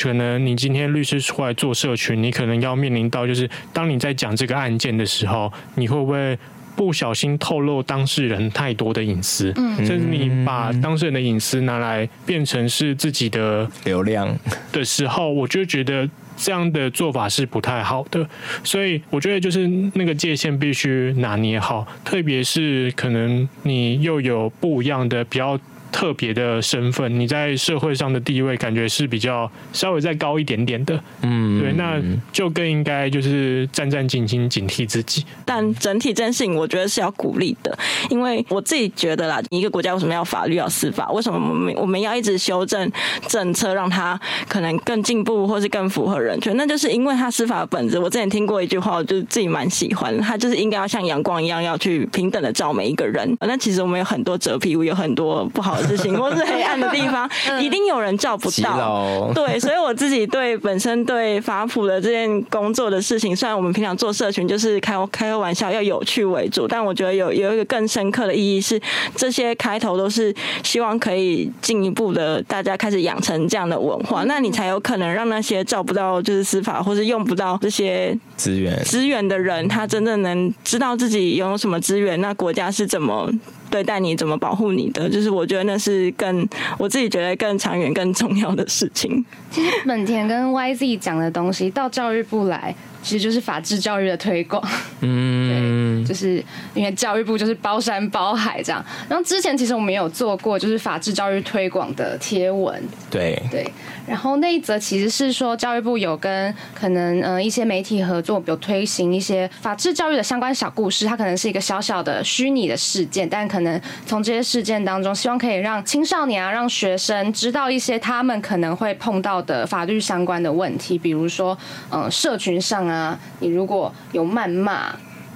[0.02, 6.38] 可能你今天律师出来做社群，你可能要面临到就是，当你在讲这个案件的时候，你会不会
[6.74, 9.52] 不小心透露当事人太多的隐私？
[9.56, 14.36] 嗯，甚至你把当事人的隐私拿来变成是自己的流量
[14.72, 18.26] 的时候，我就觉得这样的做法是不太好的。
[18.64, 25.58] 所以我觉得就是那个界限必须拿捏好，特别是可能你又有不一样的比较。
[25.94, 32.02] 特别的身份，你在社会上的地位感觉是比较稍微再高一点点的，嗯，对，那
[32.32, 35.24] 就更应该就是战战兢兢，警惕自己。
[35.44, 37.78] 但整体这件事情，我觉得是要鼓励的，
[38.10, 41.12] 因为我自己觉得啦，一个国家为什么要法律要司法？
[41.12, 42.90] 为什么我们我们要一直修正
[43.28, 46.56] 政策，让它可能更进步，或是更符合人权？
[46.56, 48.00] 那就是因为它司法的本质。
[48.00, 53.32] 我之前听过一句话，我就自己蛮喜欢，它就是应该要像阳光一样，要去平等的照每一个人。
[53.40, 55.83] 那其实我们有很多责屁，有很多不好的。
[55.86, 57.28] 事情或是黑暗的地方，
[57.60, 59.30] 一定有人照不到。
[59.34, 68.80] 对，所以我自己对本身对法普的这件工作的事情，虽然我们平常做社群就是开开个玩笑，要有趣为主，但我觉得有有一个更深刻的意义是，
[69.16, 83.30] 这些开头都是希望可以进一步的，大家开始养成这样的文化，那你才有可能让那些照不到就是司法或是用不到这些资源资源的人，他真正能知道自己拥有什么资源，那国家是怎么。
[83.74, 89.24] 对待你怎么保护你的，就是我觉得那是更我自己觉得更长远、更重要的事情。
[89.50, 94.62] 其实本田跟 YZ 讲的东西到教育部来，其实就是法治教育的推广。
[95.02, 96.40] 嗯，对，就是
[96.72, 98.84] 因为教育部就是包山包海这样。
[99.08, 102.80] 然后之前其实我们也有做过就是法治教育推广的贴文。
[103.10, 103.68] 对对。
[104.06, 111.06] 然后那一则其实是说教育部有跟可能呃一些媒体合作，有推行一些法治教育的相关小故事。
[111.06, 121.56] 它可能是一个小小的虚拟的事件，但可能从这些事件当中，希望可以让青少年啊，让学生知道一些他们可能会碰到的法律相关的问题，比如说
[121.88, 124.94] 呃社群上啊，你如果有谩骂。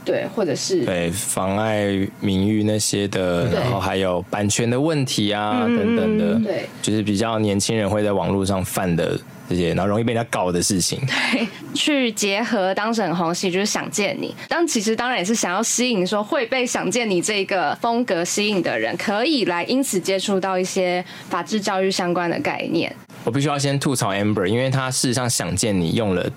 [0.09, 1.85] 对，或者是对妨碍
[2.19, 10.99] 名誉那些的，然后还有版权的问题啊等等的，对，就是比较年轻人会在网络上犯的这些，然后容易被人家告的事情。
[11.07, 22.91] 对，去结合当时很红戏，就是想见你，但其实当然也是想要吸引说会被想见你这个风格吸引的人，可以来因此接触到一些法治教育相关的概念。
[23.25, 26.31] 我必须要先吐槽 Amber，因为他事实上想见你用了。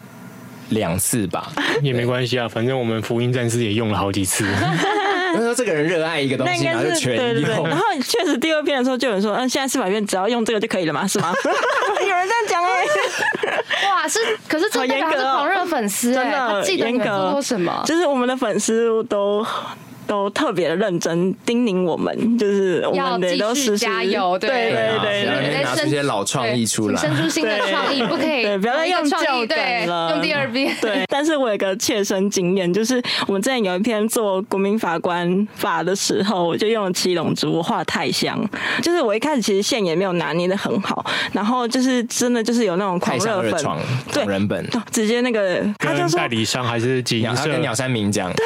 [0.72, 4.46] 两次吧， 也没关系啊，反正我们福音战士也用了好几次。
[5.34, 7.66] 他说这个人热爱一个东西，然后就全用。
[7.66, 11.08] 然后确实第二遍的时候就有人说，嗯，现在司法院只要用这个就可以了嘛？
[11.08, 11.34] 是吗？
[12.02, 17.82] 有人这样讲哎、欸，哇，是，可是这个是狂热粉丝、欸，真的，记得你们做过什么？
[17.86, 19.46] 就是我们的粉丝都。
[20.08, 24.50] 都特别的认真叮咛我们，就是我们得都时时加油，对。
[24.52, 30.76] 对对，拿出一些老创意出来，生出新的创意，不可以，对，不要再用旧梗了，用第二遍。
[30.82, 38.40] 对，但是我有一个切身经验，就是我们之前有一篇做国民法官法的时候，我就用了七龙珠，我画的太像，
[38.82, 43.66] 就是我一开始其实线也没有拿捏的很好，然后就是真的就是有那种狂热粉，
[44.14, 48.46] 对，人本，直接那个他就说代理商还是几鸟，他跟鸟山明讲，对，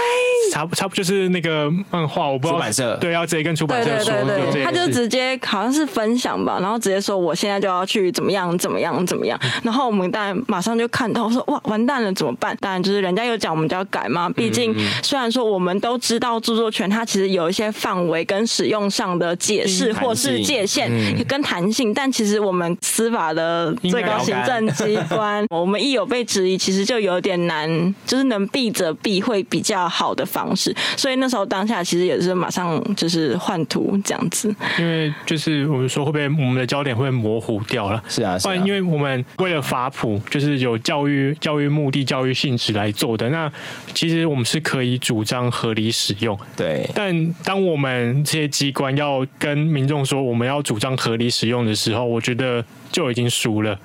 [0.51, 1.44] 差不差不就是那个
[1.89, 12.55] 漫画，我不知道出版社，对，要直接跟出版社说，对对对，他就直接好像是分享吧，然后直接说我现在就要去怎么样怎么样怎么样，然后我们当然马上就看到说哇完蛋了怎么办？
[12.59, 20.89] 当然就是人家有讲我们就要改嘛，毕竟虽然说我们都知道著作权它其实有一些范围跟使用上的解释或是界限
[21.27, 30.75] 跟弹性，但其实我们司法的最高行政机关， 我们一有被质疑，其实就有点难，就是能避则避会比较好的方式。
[30.95, 38.03] 所以那时候当下其实也是马上就是换图这样子，因为就是我们说会不会我们的焦点会模糊掉了？
[38.07, 43.27] 是啊，是啊，因为我们为了法普，就是有教育教育目的、教育性质来做的。
[43.31, 43.51] 那
[43.95, 46.87] 其实我们是可以主张合理使用，对。
[46.93, 53.79] 但当我们这些机关要跟民众说我们要主张合理使用的时候，我觉得就已经输了。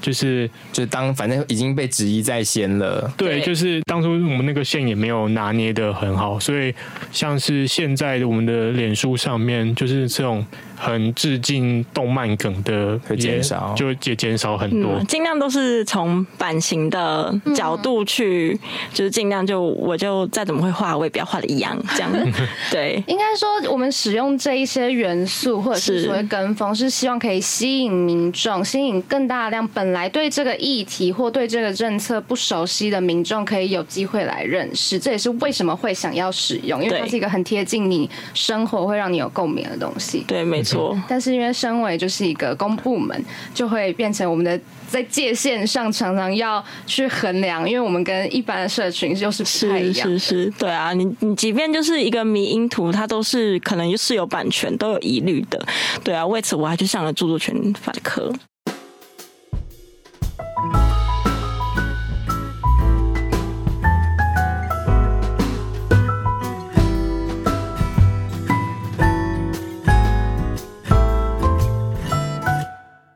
[0.00, 3.12] 就是，就当反正已经被质疑在先了。
[3.16, 6.74] 对，就是当初我们那个线也没有拿捏的很好，所以
[7.12, 10.44] 像是现在的我们的脸书上面，就是这种。
[10.82, 14.98] 很致敬动漫梗的会减少，就也减少很多。
[15.06, 22.10] 尽、嗯、量都是从版型的角度去，嗯、就是尽量就我就再怎么会画，我也不要画的一样，这样。
[22.72, 34.98] 对，应该说我们使用这一些元素或者是所谓跟风，是希望可以吸引民众，吸引更大量本来对这个议题或对这个政策不熟悉的民众，可以有机会来认识。
[34.98, 40.24] 这也是为什么会想要使用，因为它是一个很贴近你生活，会让你有共鸣的东西。
[40.26, 40.98] 对，没错。
[41.08, 43.24] 但是因为身为就是一个公部门，
[43.54, 50.08] 就会变成我们的在界限上常常要去衡量，因为我们跟一般的社群就是不太一样。
[50.08, 55.64] 是是是，对啊，你你即便就是一个迷因图，它都是可能是有版权都有疑虑的。
[56.02, 58.32] 对啊，为此我还去上了著作权法的课。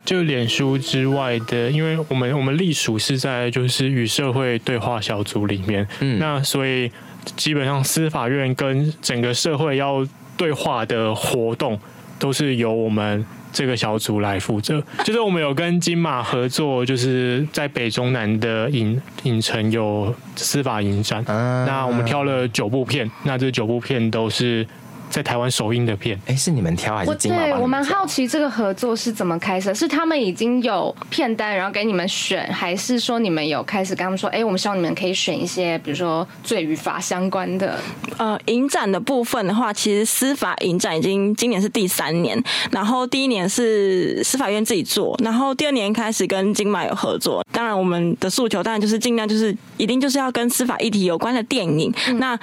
[0.05, 6.93] 就脸书之外的，因为我们我们隶属是在就是与社会对话小组里面，嗯，那所以
[7.35, 11.81] 基本上司法院跟整个社会要对话的活动，
[12.19, 14.85] 都是由我们这个小组来负责。
[15.03, 24.67] 就是我们有跟金马合作，就是在北中南的影影城有司法影展，那我们挑了九部片，那这九部片都是。
[25.15, 27.39] 在台湾首映的片，哎，是你们挑还是金马？
[27.39, 29.73] 对，我蛮好奇这个合作是怎么开始？
[29.73, 37.79] 是他们已经有片单，然后给你们选，还是说你们有开始跟他们说，哎，我们希望你们可以选一些，比如说罪与法相关的？
[38.19, 42.37] 呃，影展的部分的话，其实司法影展已经今年是第三年，
[42.73, 47.47] 然后第一年是司法院自己做，然后第二年开始跟金马有合作。
[47.53, 51.95] 当然，我们的诉求当然就是尽量就是一定就是要跟司法议题有关的电影。
[52.09, 52.37] 嗯、那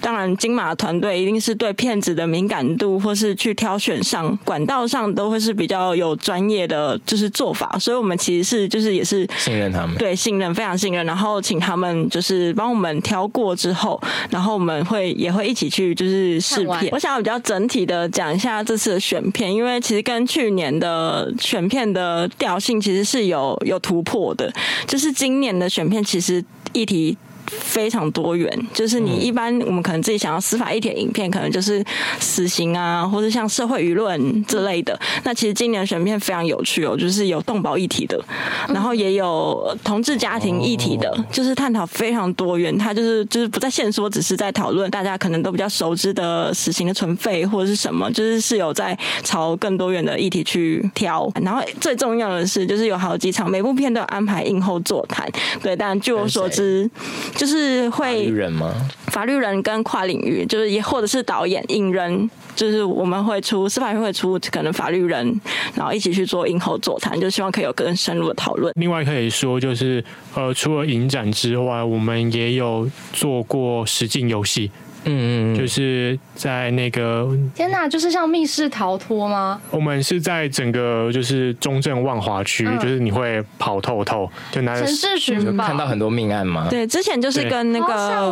[0.00, 7.76] 当然，金马团队一定是对片子的敏感度，或是去挑选上管道上，都会是比较有专业的就是做法。
[7.78, 11.04] 所以，我们其实是就是也是信任他们，对，信任非常信任。
[11.04, 16.88] 然后，请他们就是帮我们挑过之后，然后我们会也会一起去就是试片。
[16.92, 24.52] 我想要比较整体的讲一下这次的选片，因为其实跟去年的选片的调性其实是有有突破的。
[24.86, 27.16] 就是今年的选片其实议题。
[27.58, 31.84] 非常多元，就是你一般我们可能自己想要司法议题的影片，可能就是
[32.18, 34.98] 死刑啊，或者像社会舆论之类的。
[35.24, 38.22] 那其实今年选片非常有趣哦，就是有动保议题的，
[38.68, 42.76] 然后也有同志家庭议题的，就是探讨非常多元。
[42.78, 51.30] 它就是就是不再限缩，只是在讨论大家可能都比较熟知的死刑的存废或者是什么，就是是有在朝更多元的议题去挑。
[51.42, 55.28] 然后最重要的是，就是有好几场，每部片都有安排映后座谈。
[55.62, 56.88] 对，但据我所知。
[57.40, 58.74] 就是会法律人吗？
[59.06, 65.40] 法律人跟跨领域，就是也或者是导演、影人，就是我们会出司法院会出可能法律人，
[65.74, 68.74] 然后一起去做影后座谈，就希望可以有更深入的讨论。
[68.76, 74.70] 另外可以说，就是呃，除了影展之外，我们也有做过实境游戏。
[75.04, 79.60] 嗯嗯，就是在那个天哪，就是像密室逃脱吗？
[79.70, 86.66] 我们是在整个就是中正万华区，嗯、就是你会跑透透，就拿着城市寻宝，看到很多命案吗？
[86.70, 88.30] 对，之前就是跟那个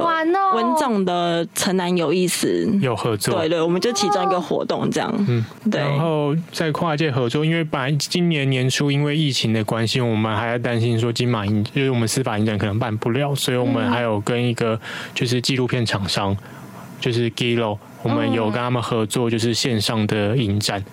[0.55, 2.69] 文总的城南有意思。
[2.81, 5.81] 有合作，对对，我们就其中一个活动这样，嗯，对。
[5.81, 14.79] 然后在跨界合作，因为本来今年年初因为疫情的关系，我们还要担心说金马影，就是我们司法影展可能办不了，所以我们还有跟一个
[15.15, 16.37] 就是纪录片厂商。
[17.01, 20.85] 就是 Giloo，我们有跟他们合作，就是线上的影展，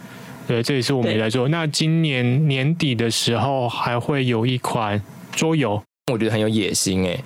[0.48, 1.48] 对，这也是我们也在做。
[1.48, 5.02] 那今年年底的时候还会有一款
[5.32, 5.82] 桌游，
[6.12, 7.18] 我觉得很有野心哎。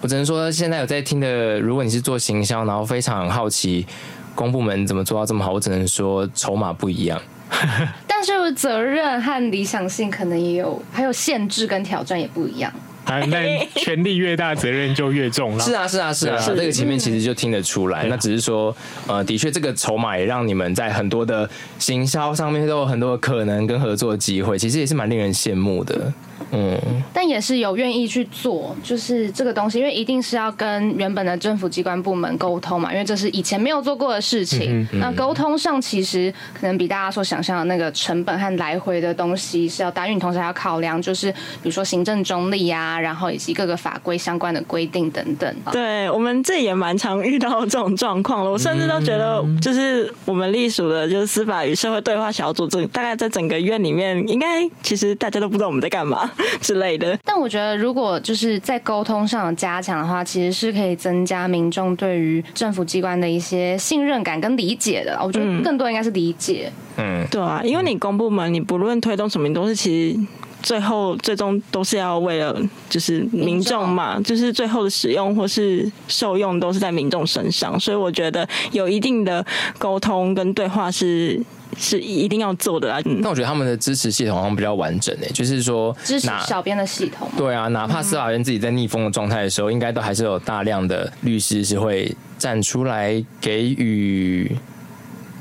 [0.00, 3.86] 我只能说，现在有在听的，如果你是做行销，然后非常好奇
[4.34, 7.20] 公部门怎么做到这么好，我只能说筹码不一样。
[8.06, 12.72] 但是责任和理想性可能也有，还有限制跟挑战也不一样。
[13.06, 15.64] 啊，那权力越大，责任就越重了。
[15.64, 18.04] 是啊，是啊，是啊，这个前面其实就听得出来。
[18.04, 18.74] 那只是说，
[19.06, 21.48] 呃，的确，这个筹码也让你们在很多的
[21.78, 26.12] 行销上面都有很多的可能跟合作的机会，其实也是蛮令人羡慕的。
[26.50, 26.78] 嗯，
[27.12, 34.80] 但也是有愿意去做，就是这个东西，因为一定是要跟原本的政府机关部门沟通嘛，因为这是以前没有做过的事情。
[34.80, 45.54] 嗯嗯、那沟通上其实可能比大家所想象的那个成本和来回的东西是要大，因为同时还要考量，就是比如说行政中立啊，然后以及各个法规相关的规定等等。
[45.72, 56.30] 对，我们这也蛮常遇到这种状况了，我甚至都觉得，就是我们隶属的就是司法与社会对话小组，这大概在整个院里面，应该其实大家都不知道我们在干嘛。
[56.60, 65.18] 之类的，但我觉得如果就是在沟通上加强的话，其实是可以增加民众对于政府机关的一些信任感跟理解的。
[65.22, 66.72] 我觉得更多应该是理解。
[66.96, 70.18] 嗯，对啊，因为你公部门，你不论推动什么，东西其实
[70.64, 72.60] 最后最终都是要为了
[72.90, 79.46] 就是民众嘛，就是最后的使用或是受用都是在民众身上，所以我觉得有一定的
[79.78, 81.40] 沟通跟对话是。
[81.76, 83.00] 是一定要做的啊！
[83.04, 87.28] 那我觉得他们的支持系统好像比较完整诶，就是说支持小编的系统。
[87.36, 94.56] 对啊，哪怕司法院自己在逆风的状态的时候，应该都还是有大量的律师是会站出来给予。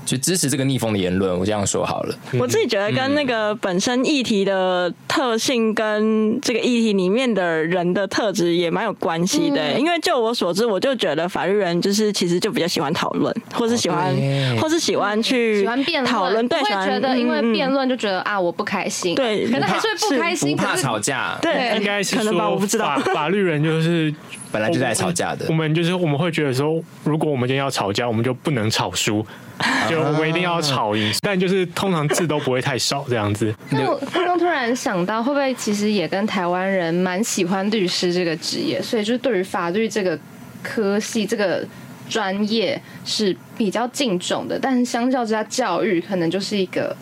[0.05, 2.15] 就支持这个逆风的言论，我这样说好了。
[2.39, 9.79] 我自己觉得跟那个本身议题的特性跟这个议题里面的人的特质也蛮有关系的。
[9.79, 14.13] 因为就我所知，我就觉得法律人就是其实就比较喜欢讨论，或是喜欢，
[14.59, 16.47] 或是喜欢去喜欢辩论讨论。
[16.47, 19.15] 对，会觉得因为辩论就觉得啊，我不开心。
[19.15, 21.37] 对，可能还是会不开心，不怕吵架。
[21.41, 22.97] 对，应该是可能吧，我不知道。
[23.13, 24.13] 法律人就是
[24.53, 25.47] 本来就在吵架的。
[25.49, 29.25] 我们就是我们会觉得说，如果我们今天要吵架，我们就不能吵输。
[29.87, 33.53] 就我们一定要吵赢，但就是通常字都不会太少这样子。
[33.69, 40.17] 那我刚刚突然想到，会不会其实也跟台湾人蛮喜欢律师这个职业，所以就是对于法律这个
[40.63, 41.63] 科系这个
[42.09, 44.57] 专业是比较敬重的。
[44.59, 46.93] 但是相较之下，教育可能就是一个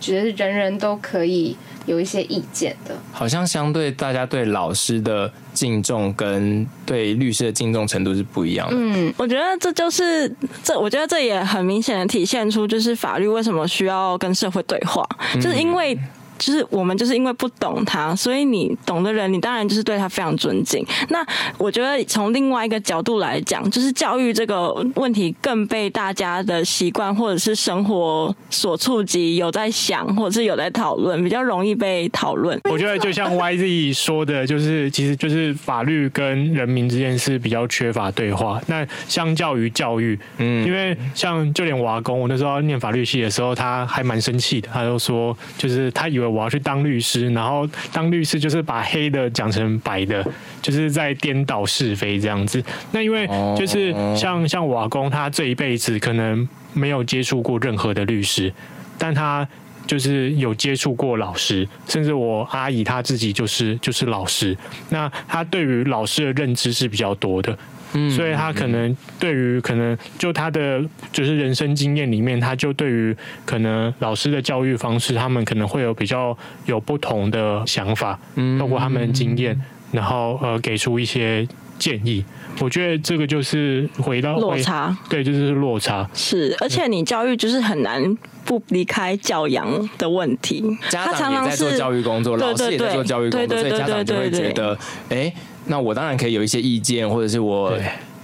[0.00, 1.56] 觉得人人都可以
[1.90, 2.96] 有一些意见的。
[3.12, 5.30] 好像相对大家对老师的。
[5.52, 8.76] 敬重跟对律师的敬重程度是不一样的。
[8.78, 10.32] 嗯，我觉得这就是
[10.62, 15.98] 这，我觉得这也很明显的体现出，就是法律为什么需要跟社会对话，就是因为。
[16.40, 20.82] 就是我们就是因为不懂他，所以你懂的人，你当然就是对他非常尊敬。
[21.10, 21.24] 那
[21.58, 32.58] 我觉得从另外一个角度来讲，就是教育这个问题更被大家的习惯或者是生活所触及，有在想或者是有在讨论，比较容易被讨论。
[32.70, 38.58] 我觉得就像 YZ 说的，就是其实就是法律跟人民之间是比较缺乏对话。
[38.66, 46.29] 那相较于教育，嗯，因为像就连瓦工，我那时候念法律系的时候，他还蛮生气的，他就说，就是他以为。
[46.30, 50.24] 我要去当律师，然后当律师就是把黑的讲成白的，
[50.62, 52.62] 就是在颠倒是非这样子。
[52.92, 53.26] 那因为
[53.58, 58.52] 就是像像瓦工，他这一辈子可能没有接触过任何的律师，
[58.96, 59.46] 但他
[59.86, 64.56] 就是有接触过老师，甚至我阿姨她自己就是就是老师。
[64.90, 67.58] 那他对于老师的认知是比较多的。
[67.92, 70.80] 嗯，所以他可能对于可能就他的
[71.12, 76.36] 就是人生经验里面，他就对于可能老师的教育方式，他们可能会有比较
[76.66, 79.60] 有不同的想法，嗯，透过他们的经验，
[79.92, 81.46] 然后呃给出一些
[81.78, 82.24] 建议。
[82.60, 86.08] 我觉得这个就是回到落差，对，就是落差。
[86.12, 88.02] 是，而且你教育就是很难
[88.44, 90.62] 不离开教养的问题。
[90.90, 94.78] 家长也在做教育工作，老师也在做教育工作，所以家长就会觉得，
[95.08, 95.32] 哎。
[95.66, 97.72] 那我当然可以有一些意见，或者是我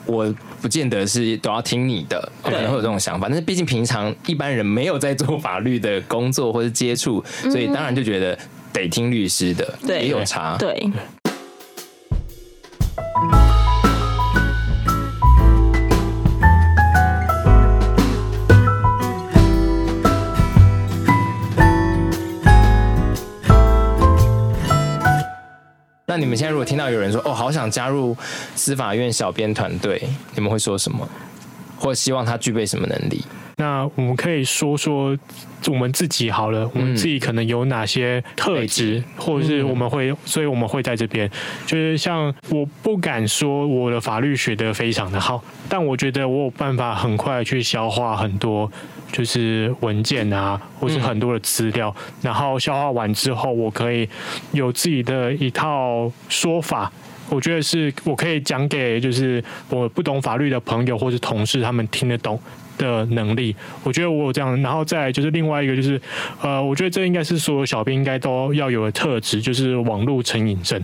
[0.06, 3.28] 我不见得是都要听你的，可能会有这种想法。
[3.28, 8.38] 但是毕竟平常一般人没有在做法律的工作或者接触，所以当然就觉得
[8.72, 10.56] 得听律师的，对，也有差。
[10.56, 10.90] 对。
[26.16, 28.16] 你们现在如果听到有人说哦，好想加入
[28.54, 30.02] 司法院小编团队，
[30.34, 31.08] 你们会说什么？
[31.78, 33.24] 或希望他具备什么能力？
[33.58, 35.16] 那我们可以说说
[35.70, 41.30] 我们自己好了，我们自己可能有哪些特质，或者是我们会，所以我们会在这边。
[41.66, 48.70] 就是像我不敢说我的法律学得非常的好，但我觉得我有办法很快去消化很多，
[49.12, 54.08] 就是文件啊，或是很多的资料，然后消化完之后，我可以
[54.52, 56.90] 有自己的一套说法。
[57.28, 62.40] 我觉得是我可以讲给就是我不懂法律的朋友或是同事，他们听得懂
[62.78, 66.00] 的能力，我觉得我有这样，然后再就是另外一个就是，
[66.40, 70.82] 呃，我觉得这应该是所有小编应该都要有的特质，就是网络成瘾症，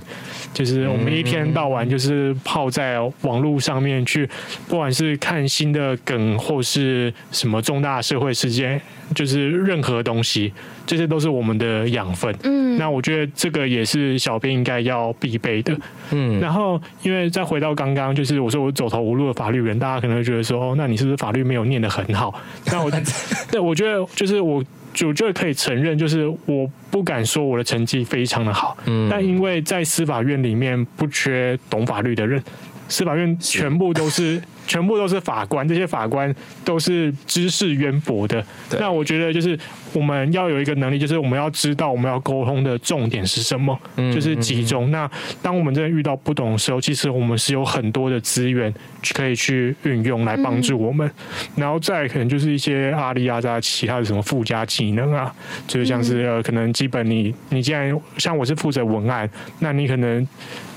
[0.52, 4.28] 就是我们一天到晚就是泡在网络上面去，
[4.68, 8.80] 不管是看新的梗或是什么重大社会事件，
[9.14, 10.52] 就是任何东西，
[10.86, 12.34] 这些都是我们的养分。
[12.44, 15.76] 嗯，那我觉得这个也是小编应该要必备的。
[16.10, 22.34] 嗯，然后因为再回到刚刚，就是我说我走投无路的法律人，大家可能会觉得说，哦，那你是不是法律没有念得很好？
[22.66, 22.90] 那我，
[23.50, 24.62] 对，我觉得就是我，
[24.92, 32.42] 就觉得可以承认，就是我不敢说我的成绩非常的好，嗯，但因为在司法院里面不缺懂法律的人，
[32.88, 34.42] 司法院全部都是。
[34.66, 36.34] 全部都是法官，这些法官
[36.64, 38.44] 都是知识渊博的。
[38.78, 39.58] 那我觉得就是
[39.92, 44.90] 我们要有一个能力，就是我们要知道我们要沟通的重点是什么，就是集中。
[44.90, 45.10] 那
[45.42, 48.72] 当我们真的遇到不懂的时候，其实我们是有很多的资源
[49.14, 51.10] 可以去运用来帮助我们。
[51.56, 55.34] 然后再可能就是一些阿里阿扎其他的什么附加技能啊，
[55.66, 60.26] 就是像是呃，可能基本你你既然像我是负责文案，那你可能。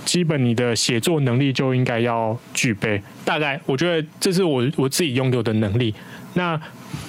[0.05, 5.93] 基本你的写作能力就应该要具备，大概我觉得这是我我自己拥有的能力。
[6.35, 6.59] 那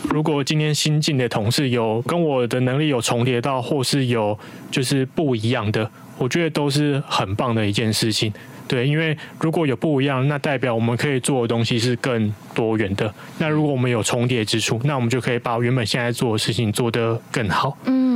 [0.09, 4.39] 如果今天新进的同事有跟我的能力有重叠到，或是有
[4.71, 8.33] 就是不一样的，我觉得都是很棒的一件事情。
[8.69, 13.13] 对，因为如果有不一样，那代表我们可以做的东西是更多元的。
[13.39, 17.77] 那如果我们有重叠之处，那我们就可以把原本现在做的事情做得更好。
[17.85, 18.07] 嗯。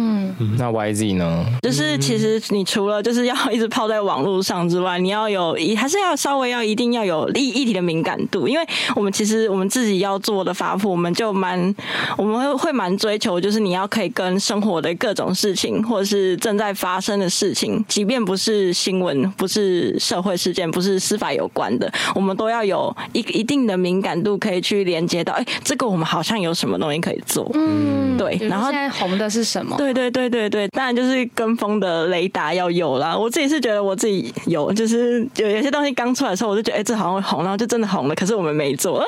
[0.56, 1.44] 那 YZ 呢？
[1.60, 11.74] 就是其实你除了就是要一直泡在网络上之外，你要有一还是要稍微要一定要有议议题的敏感度，因为我们其实我们自己要做的发布，我们就蛮
[12.16, 28.38] 我们会会蛮追求，就是你要可以跟生活的各种事情，或者是正在发生的事情，即便不是新闻，不是社会事件，不是司法有关的，我们都要有一一定的敏感度，可以去连接到，哎，这个我们好像有什么东西可以做，嗯，对。
[28.48, 29.76] 然后现在红的是什么？
[29.76, 30.30] 对对对。
[30.30, 33.18] 对对，当然就是跟风的雷达要有啦。
[33.18, 38.14] 我自己是觉得我自己有，就是有有些东西刚出来的时候，我就觉得哎，这好像会红，然后就真的红了。
[38.14, 39.04] 可是我们没做，啊、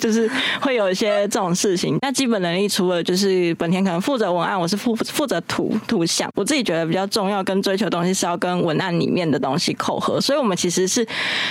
[0.00, 0.28] 就是
[0.60, 1.96] 会有一些这种事情。
[2.02, 6.28] 那基本能力除了就是本田可能负责文案，我是负负责图图像。
[6.34, 10.20] 我自己觉得比较重要跟追求的东西是要跟文案里面的东西扣合。
[10.20, 11.06] 所以我们其实是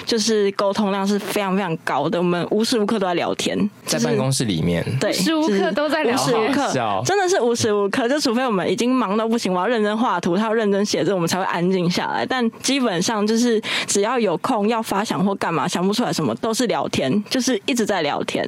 [0.05, 6.71] 就是沟通量是非常非常高的，我们无时无刻都在聊天，就是、在办公室里面，对，无时无刻都在聊，无时无刻
[7.05, 9.13] 真的是无时无刻，就除非我们已经忙。
[9.13, 12.25] 到不行，我要认真画图，他要认真写字，我们才会安静下来。
[12.25, 18.43] 但基本上就是只要有空要发想或干嘛，想不出来什么，都是聊天，就是一直在聊天。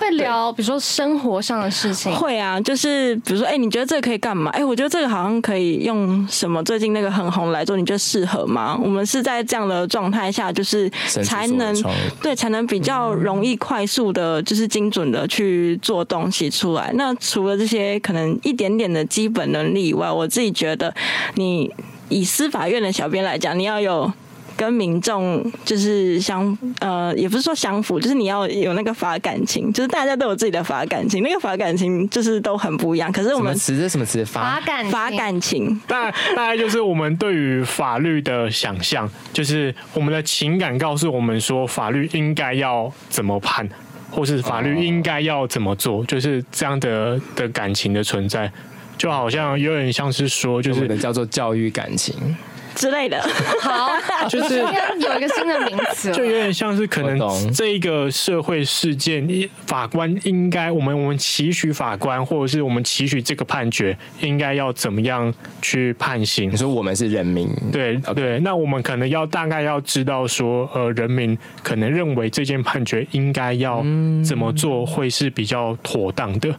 [0.00, 2.12] 会聊，比如说生活上的事情。
[2.12, 4.50] 会啊，就是比如说，哎、欸，你觉得这个可以干嘛？
[4.50, 6.60] 哎、欸，我觉得这个好像可以用什么？
[6.64, 8.76] 最近那个很红来做，你觉得适合吗？
[8.82, 10.90] 我们是在这样的状态下，就是
[11.22, 11.72] 才能
[12.20, 16.90] 对，才能比较容易、快速的，就是精准的去做东西出来。
[16.94, 20.92] 那除了这些可能一点点的基本能力以外，我自己觉得，
[21.34, 21.72] 你
[22.08, 24.12] 以司法院的小编来讲，你要有
[24.58, 33.10] 跟民众就是相呃，也不是说相符，就是你要有那个法感情，就是大家都有自己的法感情，那个法感情就是都很不一样。
[33.12, 34.24] 可是我们词是什么词？
[34.24, 43.68] 法感法感情，大大概就是我们对于法律的想象，就是我们的情感告诉我们说法律应该要怎么判，
[44.10, 48.50] 或是法律应该要怎么做，就是这样的的感情的存在。
[48.96, 52.36] 就好像有点像是说，就是叫做教育感情
[52.78, 53.20] 之类的。
[53.60, 53.90] 好，
[54.28, 59.28] 就是有一个新的名词，就有点像是可能这一个社会事件，
[59.66, 66.50] 法官应该我们我们期许法官，或者是我们期许这个判决应该要怎么样去判刑。
[66.52, 73.84] 你说我们是人民，对对，那我们可能要大概要知道说，呃，人民可能认为这件判决应该要
[74.24, 76.54] 怎么做会是比较妥当的。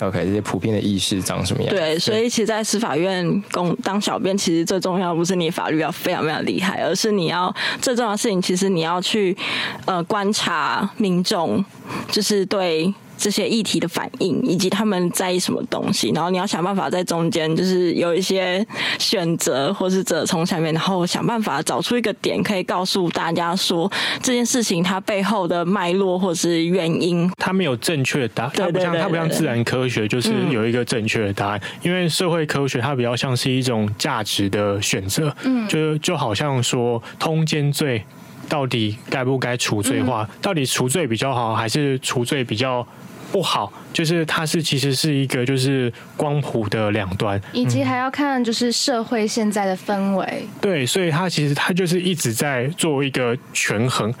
[0.00, 1.74] OK，这些普遍的意识长什么样？
[1.74, 9.36] 对，所以其实，在司法院工当小编，其实最重要不是你法律要非常非常厉害，而是你要最重要的事情，其实你要去
[9.84, 11.64] 呃观察民众，
[12.10, 12.92] 就是对。
[13.22, 18.66] 这些议题的反应，以及他们在意什么东西，然后你要想办法在中间就是有一些
[18.98, 23.88] 选择或是折冲下面，然后想办法找出一个点，可以告诉大家说
[24.20, 27.30] 这件事情它背后的脉络或是原因。
[27.36, 31.60] 它没有正确的答案，它不像它不像自然科学，就是有一个正确的答案。
[31.82, 38.02] 因为社会科学它比较像是一种价值的选择，嗯，就就好像说通奸罪。
[38.48, 40.28] 到底该不该除罪化？
[40.42, 42.86] 到底除罪比较好，还是除罪比较
[43.32, 43.72] 不好？
[43.92, 50.46] 就是它是其实是一个就是光谱的两端，以及还要看就是社会现在的氛围。
[50.60, 54.12] 对，所以它其实它就是一直在做一个权衡。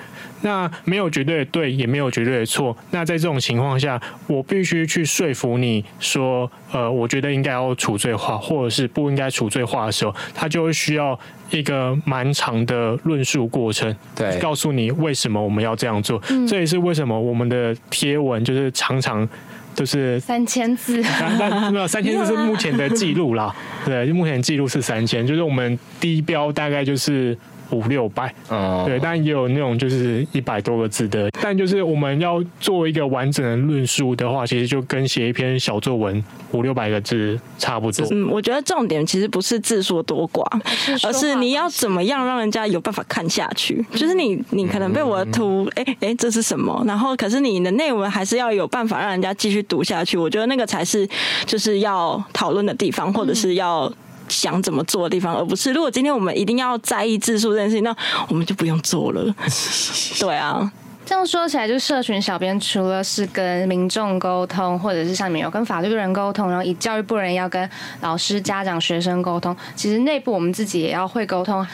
[0.44, 2.76] 那没有绝对的对，也没有绝对的错。
[2.90, 11.16] 那在这种情况下，我必须去说服你说，呃，我觉得应该要处罪化，或者是不应该处罪化的时候，它就会需要
[11.50, 16.20] 一个蛮长的论述过程，对，告诉你为什么我们要这样做。
[16.30, 16.44] 嗯。
[16.44, 19.26] 这也是为什么我们的贴文就是常常
[19.74, 21.02] 都是三千字，
[21.72, 23.54] 没有三千字是目前的记录啦。
[23.84, 27.36] 对，目前记录是三千，就是我们低标大概就是。
[27.72, 38.06] 五六百，嗯，对，但也有那种就是一百多个字的，但就是我们要做一个完整的论述的话，其实就跟写一篇小作文五六百个字差不多。
[38.10, 40.44] 嗯，我觉得重点其实不是字数多寡，
[41.02, 43.84] 而是你要怎么样让人家有办法看下去。
[43.92, 46.82] 就是你，你可能被我的图，哎、欸、哎、欸，这是什么？
[46.86, 50.18] 然后可是你的内文还是要有办法让人家继续读下去。
[50.18, 51.08] 我觉得那个才是
[51.46, 53.90] 就是要讨论的地方，或者是要。
[54.28, 57.94] 想怎么做的地方，而不是如果今天我们一定要在意字数这件事情，那
[58.28, 59.34] 我们就不用做了。
[60.20, 60.70] 对啊，
[61.04, 67.68] 这样说起来，就社群小编除了是跟民众沟通，或者是上面有跟法律人沟通，然后以教育部人要跟
[68.00, 71.66] 老师、家长、学生沟通，其实内部我们自己也要会沟通。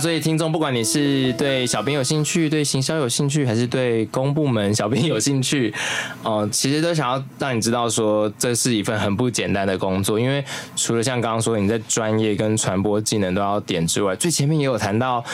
[0.00, 5.74] 所以，听众，不管你是对小编有兴趣，对行销有兴趣，还是对公部门小编有兴趣，
[6.22, 10.20] 哦、呃，其实都想要让你知道，说这是一份很不简单的工作。
[10.20, 10.44] 因为
[10.76, 15.24] 除了像刚刚说你在专业跟传播技能都要点之外，最前面也有谈到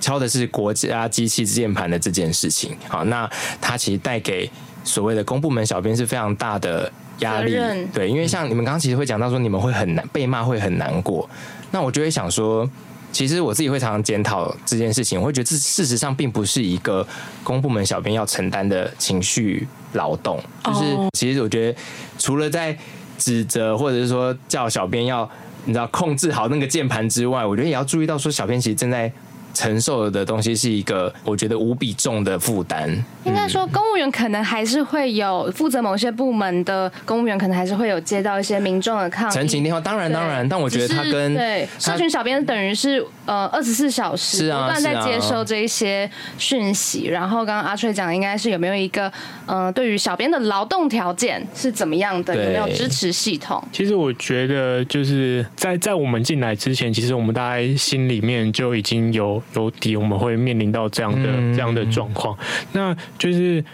[0.00, 2.76] 敲的是国家机器键盘的这件事情。
[2.88, 3.28] 好，那
[3.60, 4.50] 它其实带给
[4.82, 7.56] 所谓的公部门小编是非常大的压力。
[7.92, 11.28] 对，因为像你们刚刚其实会讲到说，你们会很难被骂，会很难过。
[11.70, 12.68] 那我就会想说。
[13.12, 17.06] 其实我自己会常常检讨这件事情，我会觉得这事实上并不是一个
[17.42, 20.42] 公部门小编要承担的情绪劳动。
[20.64, 21.78] 就是其实我觉得，
[22.18, 22.76] 除了在
[23.18, 25.28] 指责或者是说叫小编要
[25.64, 29.12] 你知道控制好那个键盘之外，我觉得也要注意到说小编其实正在。
[29.52, 32.90] 承受的东西是一个我觉得无比重的负担。
[33.24, 39.32] 应该说，公务员可能还是会有负责某些部门的公务员，可能还是会有接到一些民众的抗议。
[39.32, 47.06] 陈情电话，当然当然，但我觉得他跟对社群小编等于是呃二十四小时不断在接收这一些讯息。
[47.08, 49.12] 然后刚刚阿翠讲，应该是有没有一个
[49.44, 52.34] 呃对于小编的劳动条件是怎么样的？
[52.34, 53.62] 有没有支持系统？
[53.70, 59.42] 其实我觉得就是在在我们进来之前，其实我们大概心里面就已经有。
[59.54, 62.36] 有底，我们会面临到这样的这样的状况。
[62.72, 63.64] 那就是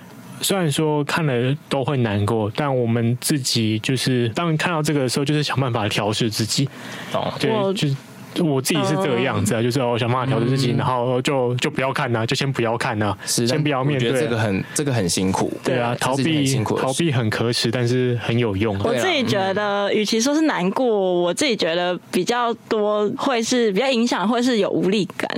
[0.41, 6.69] 虽然说看了都会难过，但我们自己就是当看到这个的时候，就是想办法调试自己。
[7.13, 7.97] 哦，对，就是。
[8.45, 14.09] 我自己是这个样子啊，就是我想办法调整自己，然后就就不要看呐，就先不要看呐，先不要面对。
[14.09, 15.53] 我觉得这个很这个很辛苦。
[15.65, 18.77] 对啊，逃避逃避很可耻，但是很有用。
[18.81, 25.29] 我自己觉得，与其说是难过，我自己觉得比较多会是比较影响，会是有无力感。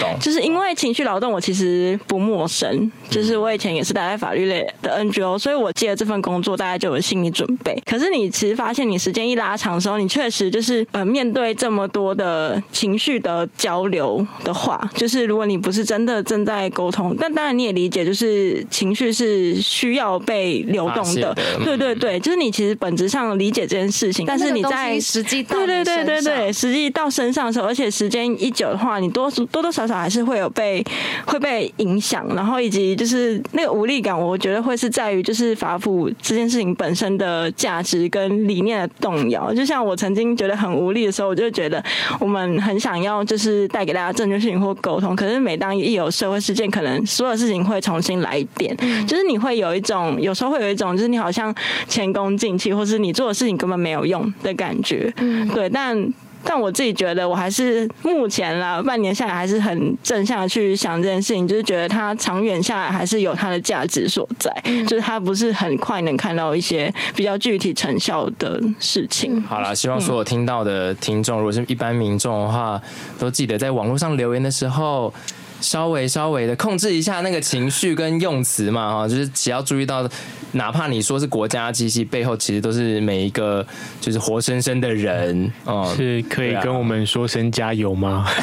[0.00, 0.16] 懂。
[0.20, 2.90] 就是因为情绪劳动，我其实不陌生。
[3.08, 7.80] 就是我以前也是待在法律类的 NGO，所以我接了这份工作，大家就有心理准备。
[7.84, 12.39] 可是你其实发现，你时间一拉长的时候，你确实就是呃面对这么多的。
[12.40, 21.36] 呃，情绪的交流的话，就是如果你不是真的正在沟通，但当然你也理解，就是情绪是需要被流动的。
[21.62, 30.82] 对对对，就是你其实本质上理解这件事情，但是你在实际对对对对对，实际到身上的时候，而且时间一久的话，你多多多少少还是会有被
[31.26, 39.52] 会被影响，然后以及就是那个无力感，我觉得会是在于就是法府这件事情本身的价值跟理念的动摇。
[39.52, 41.84] 就像我曾经觉得很无力的时候，我就觉得
[42.18, 42.29] 我。
[42.30, 51.52] 我们很想要就是带给大家正确事情或沟通，可是每当一有社会事件，可能所有事情会重新来一遍，就是你会有一种，有时候会有一种，就是你好像
[51.88, 55.12] 前功尽弃，或是你做的事情根本没有用的感觉。
[55.52, 56.12] 对，但。
[56.44, 69.36] 但我自己觉得，我还是目前啦，半年下来还是很正向的去想这件事情，就是觉得它长远下来还是有它的价值所在，嗯、就是它不是很快能看到一些比较具体成效的事情。
[69.36, 72.80] 嗯、好了，希望所有听到的听众，如果是一般民众的话，
[73.18, 75.12] 都记得在网络上留言的时候。
[75.60, 80.08] 稍微稍微的控制一下那个情绪跟用词嘛，哈，就是只要注意到，
[80.52, 83.66] 哪怕你说是国家机器，背后其实都是每一个
[84.00, 88.26] 就是活生生的人，哦，是可以跟我们说声加油吗？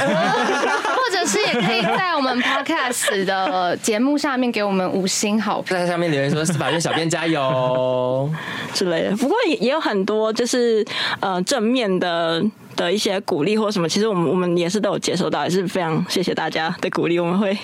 [0.98, 8.30] 或者是也可以在我们 Podcast 的节目下面给我们五星好评，在下面留言说司法院小编加油
[8.74, 9.16] 之类的。
[9.16, 10.86] 不过也也有很多就是
[11.22, 12.44] 呃正面的。
[12.78, 17.58] 的一些鼓励或什么，其实我们我们也是都有接收到，也是非常谢谢大家的鼓励，我们会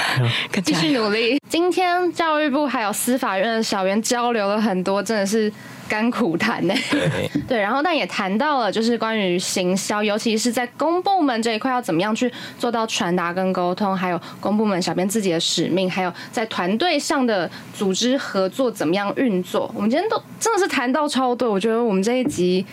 [0.62, 1.40] 继续努力。
[1.48, 5.50] 今天教育部还有司法院的小袁交流了很多，真的是。
[5.88, 6.74] 甘苦谈呢，
[7.46, 19.70] 对，然后但也谈到了，就是关于行销，尤其是在公部门这一块，要怎么样去做到传达跟沟通，还有公部门小编自己的使命，还有在团队上的组织合作怎么样运作。
[19.76, 22.66] 我们今天都真的是谈到超多，我觉得我们这一集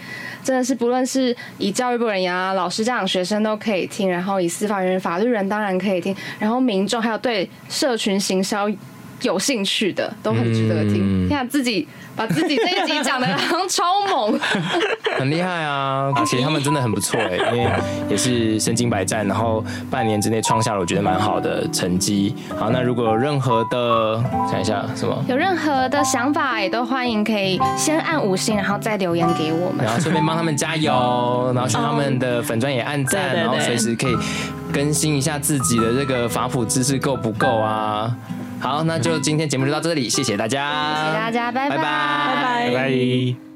[0.44, 8.70] 真的是不论是以教育部人员啊、老师、家长、学生都可以听，然后以司法人员、法律人当然可以听，然后民众还有对社群行销
[9.22, 11.88] 有兴趣的都很值得听，看、嗯、自己。
[12.16, 14.40] 把自己这一集讲的好像超猛，
[15.18, 16.12] 很厉害啊！
[16.26, 17.70] 其实他们真的很不错哎， 因为
[18.10, 22.36] 也是身经百战，然后半年之内创下了我觉得蛮好的成绩。
[22.58, 25.24] 好，那如果有任何的，想一下什么？
[25.28, 34.16] 有任何的想法也都欢迎可以先按五星，然后再留言给我们，然后顺便帮他们加油， 然后去他们的粉钻也按赞，然后随时可以
[34.72, 38.16] 更新一下自己的这个法普知识够不够啊？
[38.60, 43.53] 好，那就今天节目就到这里，谢谢大家，谢谢大家，拜拜，拜拜，拜拜。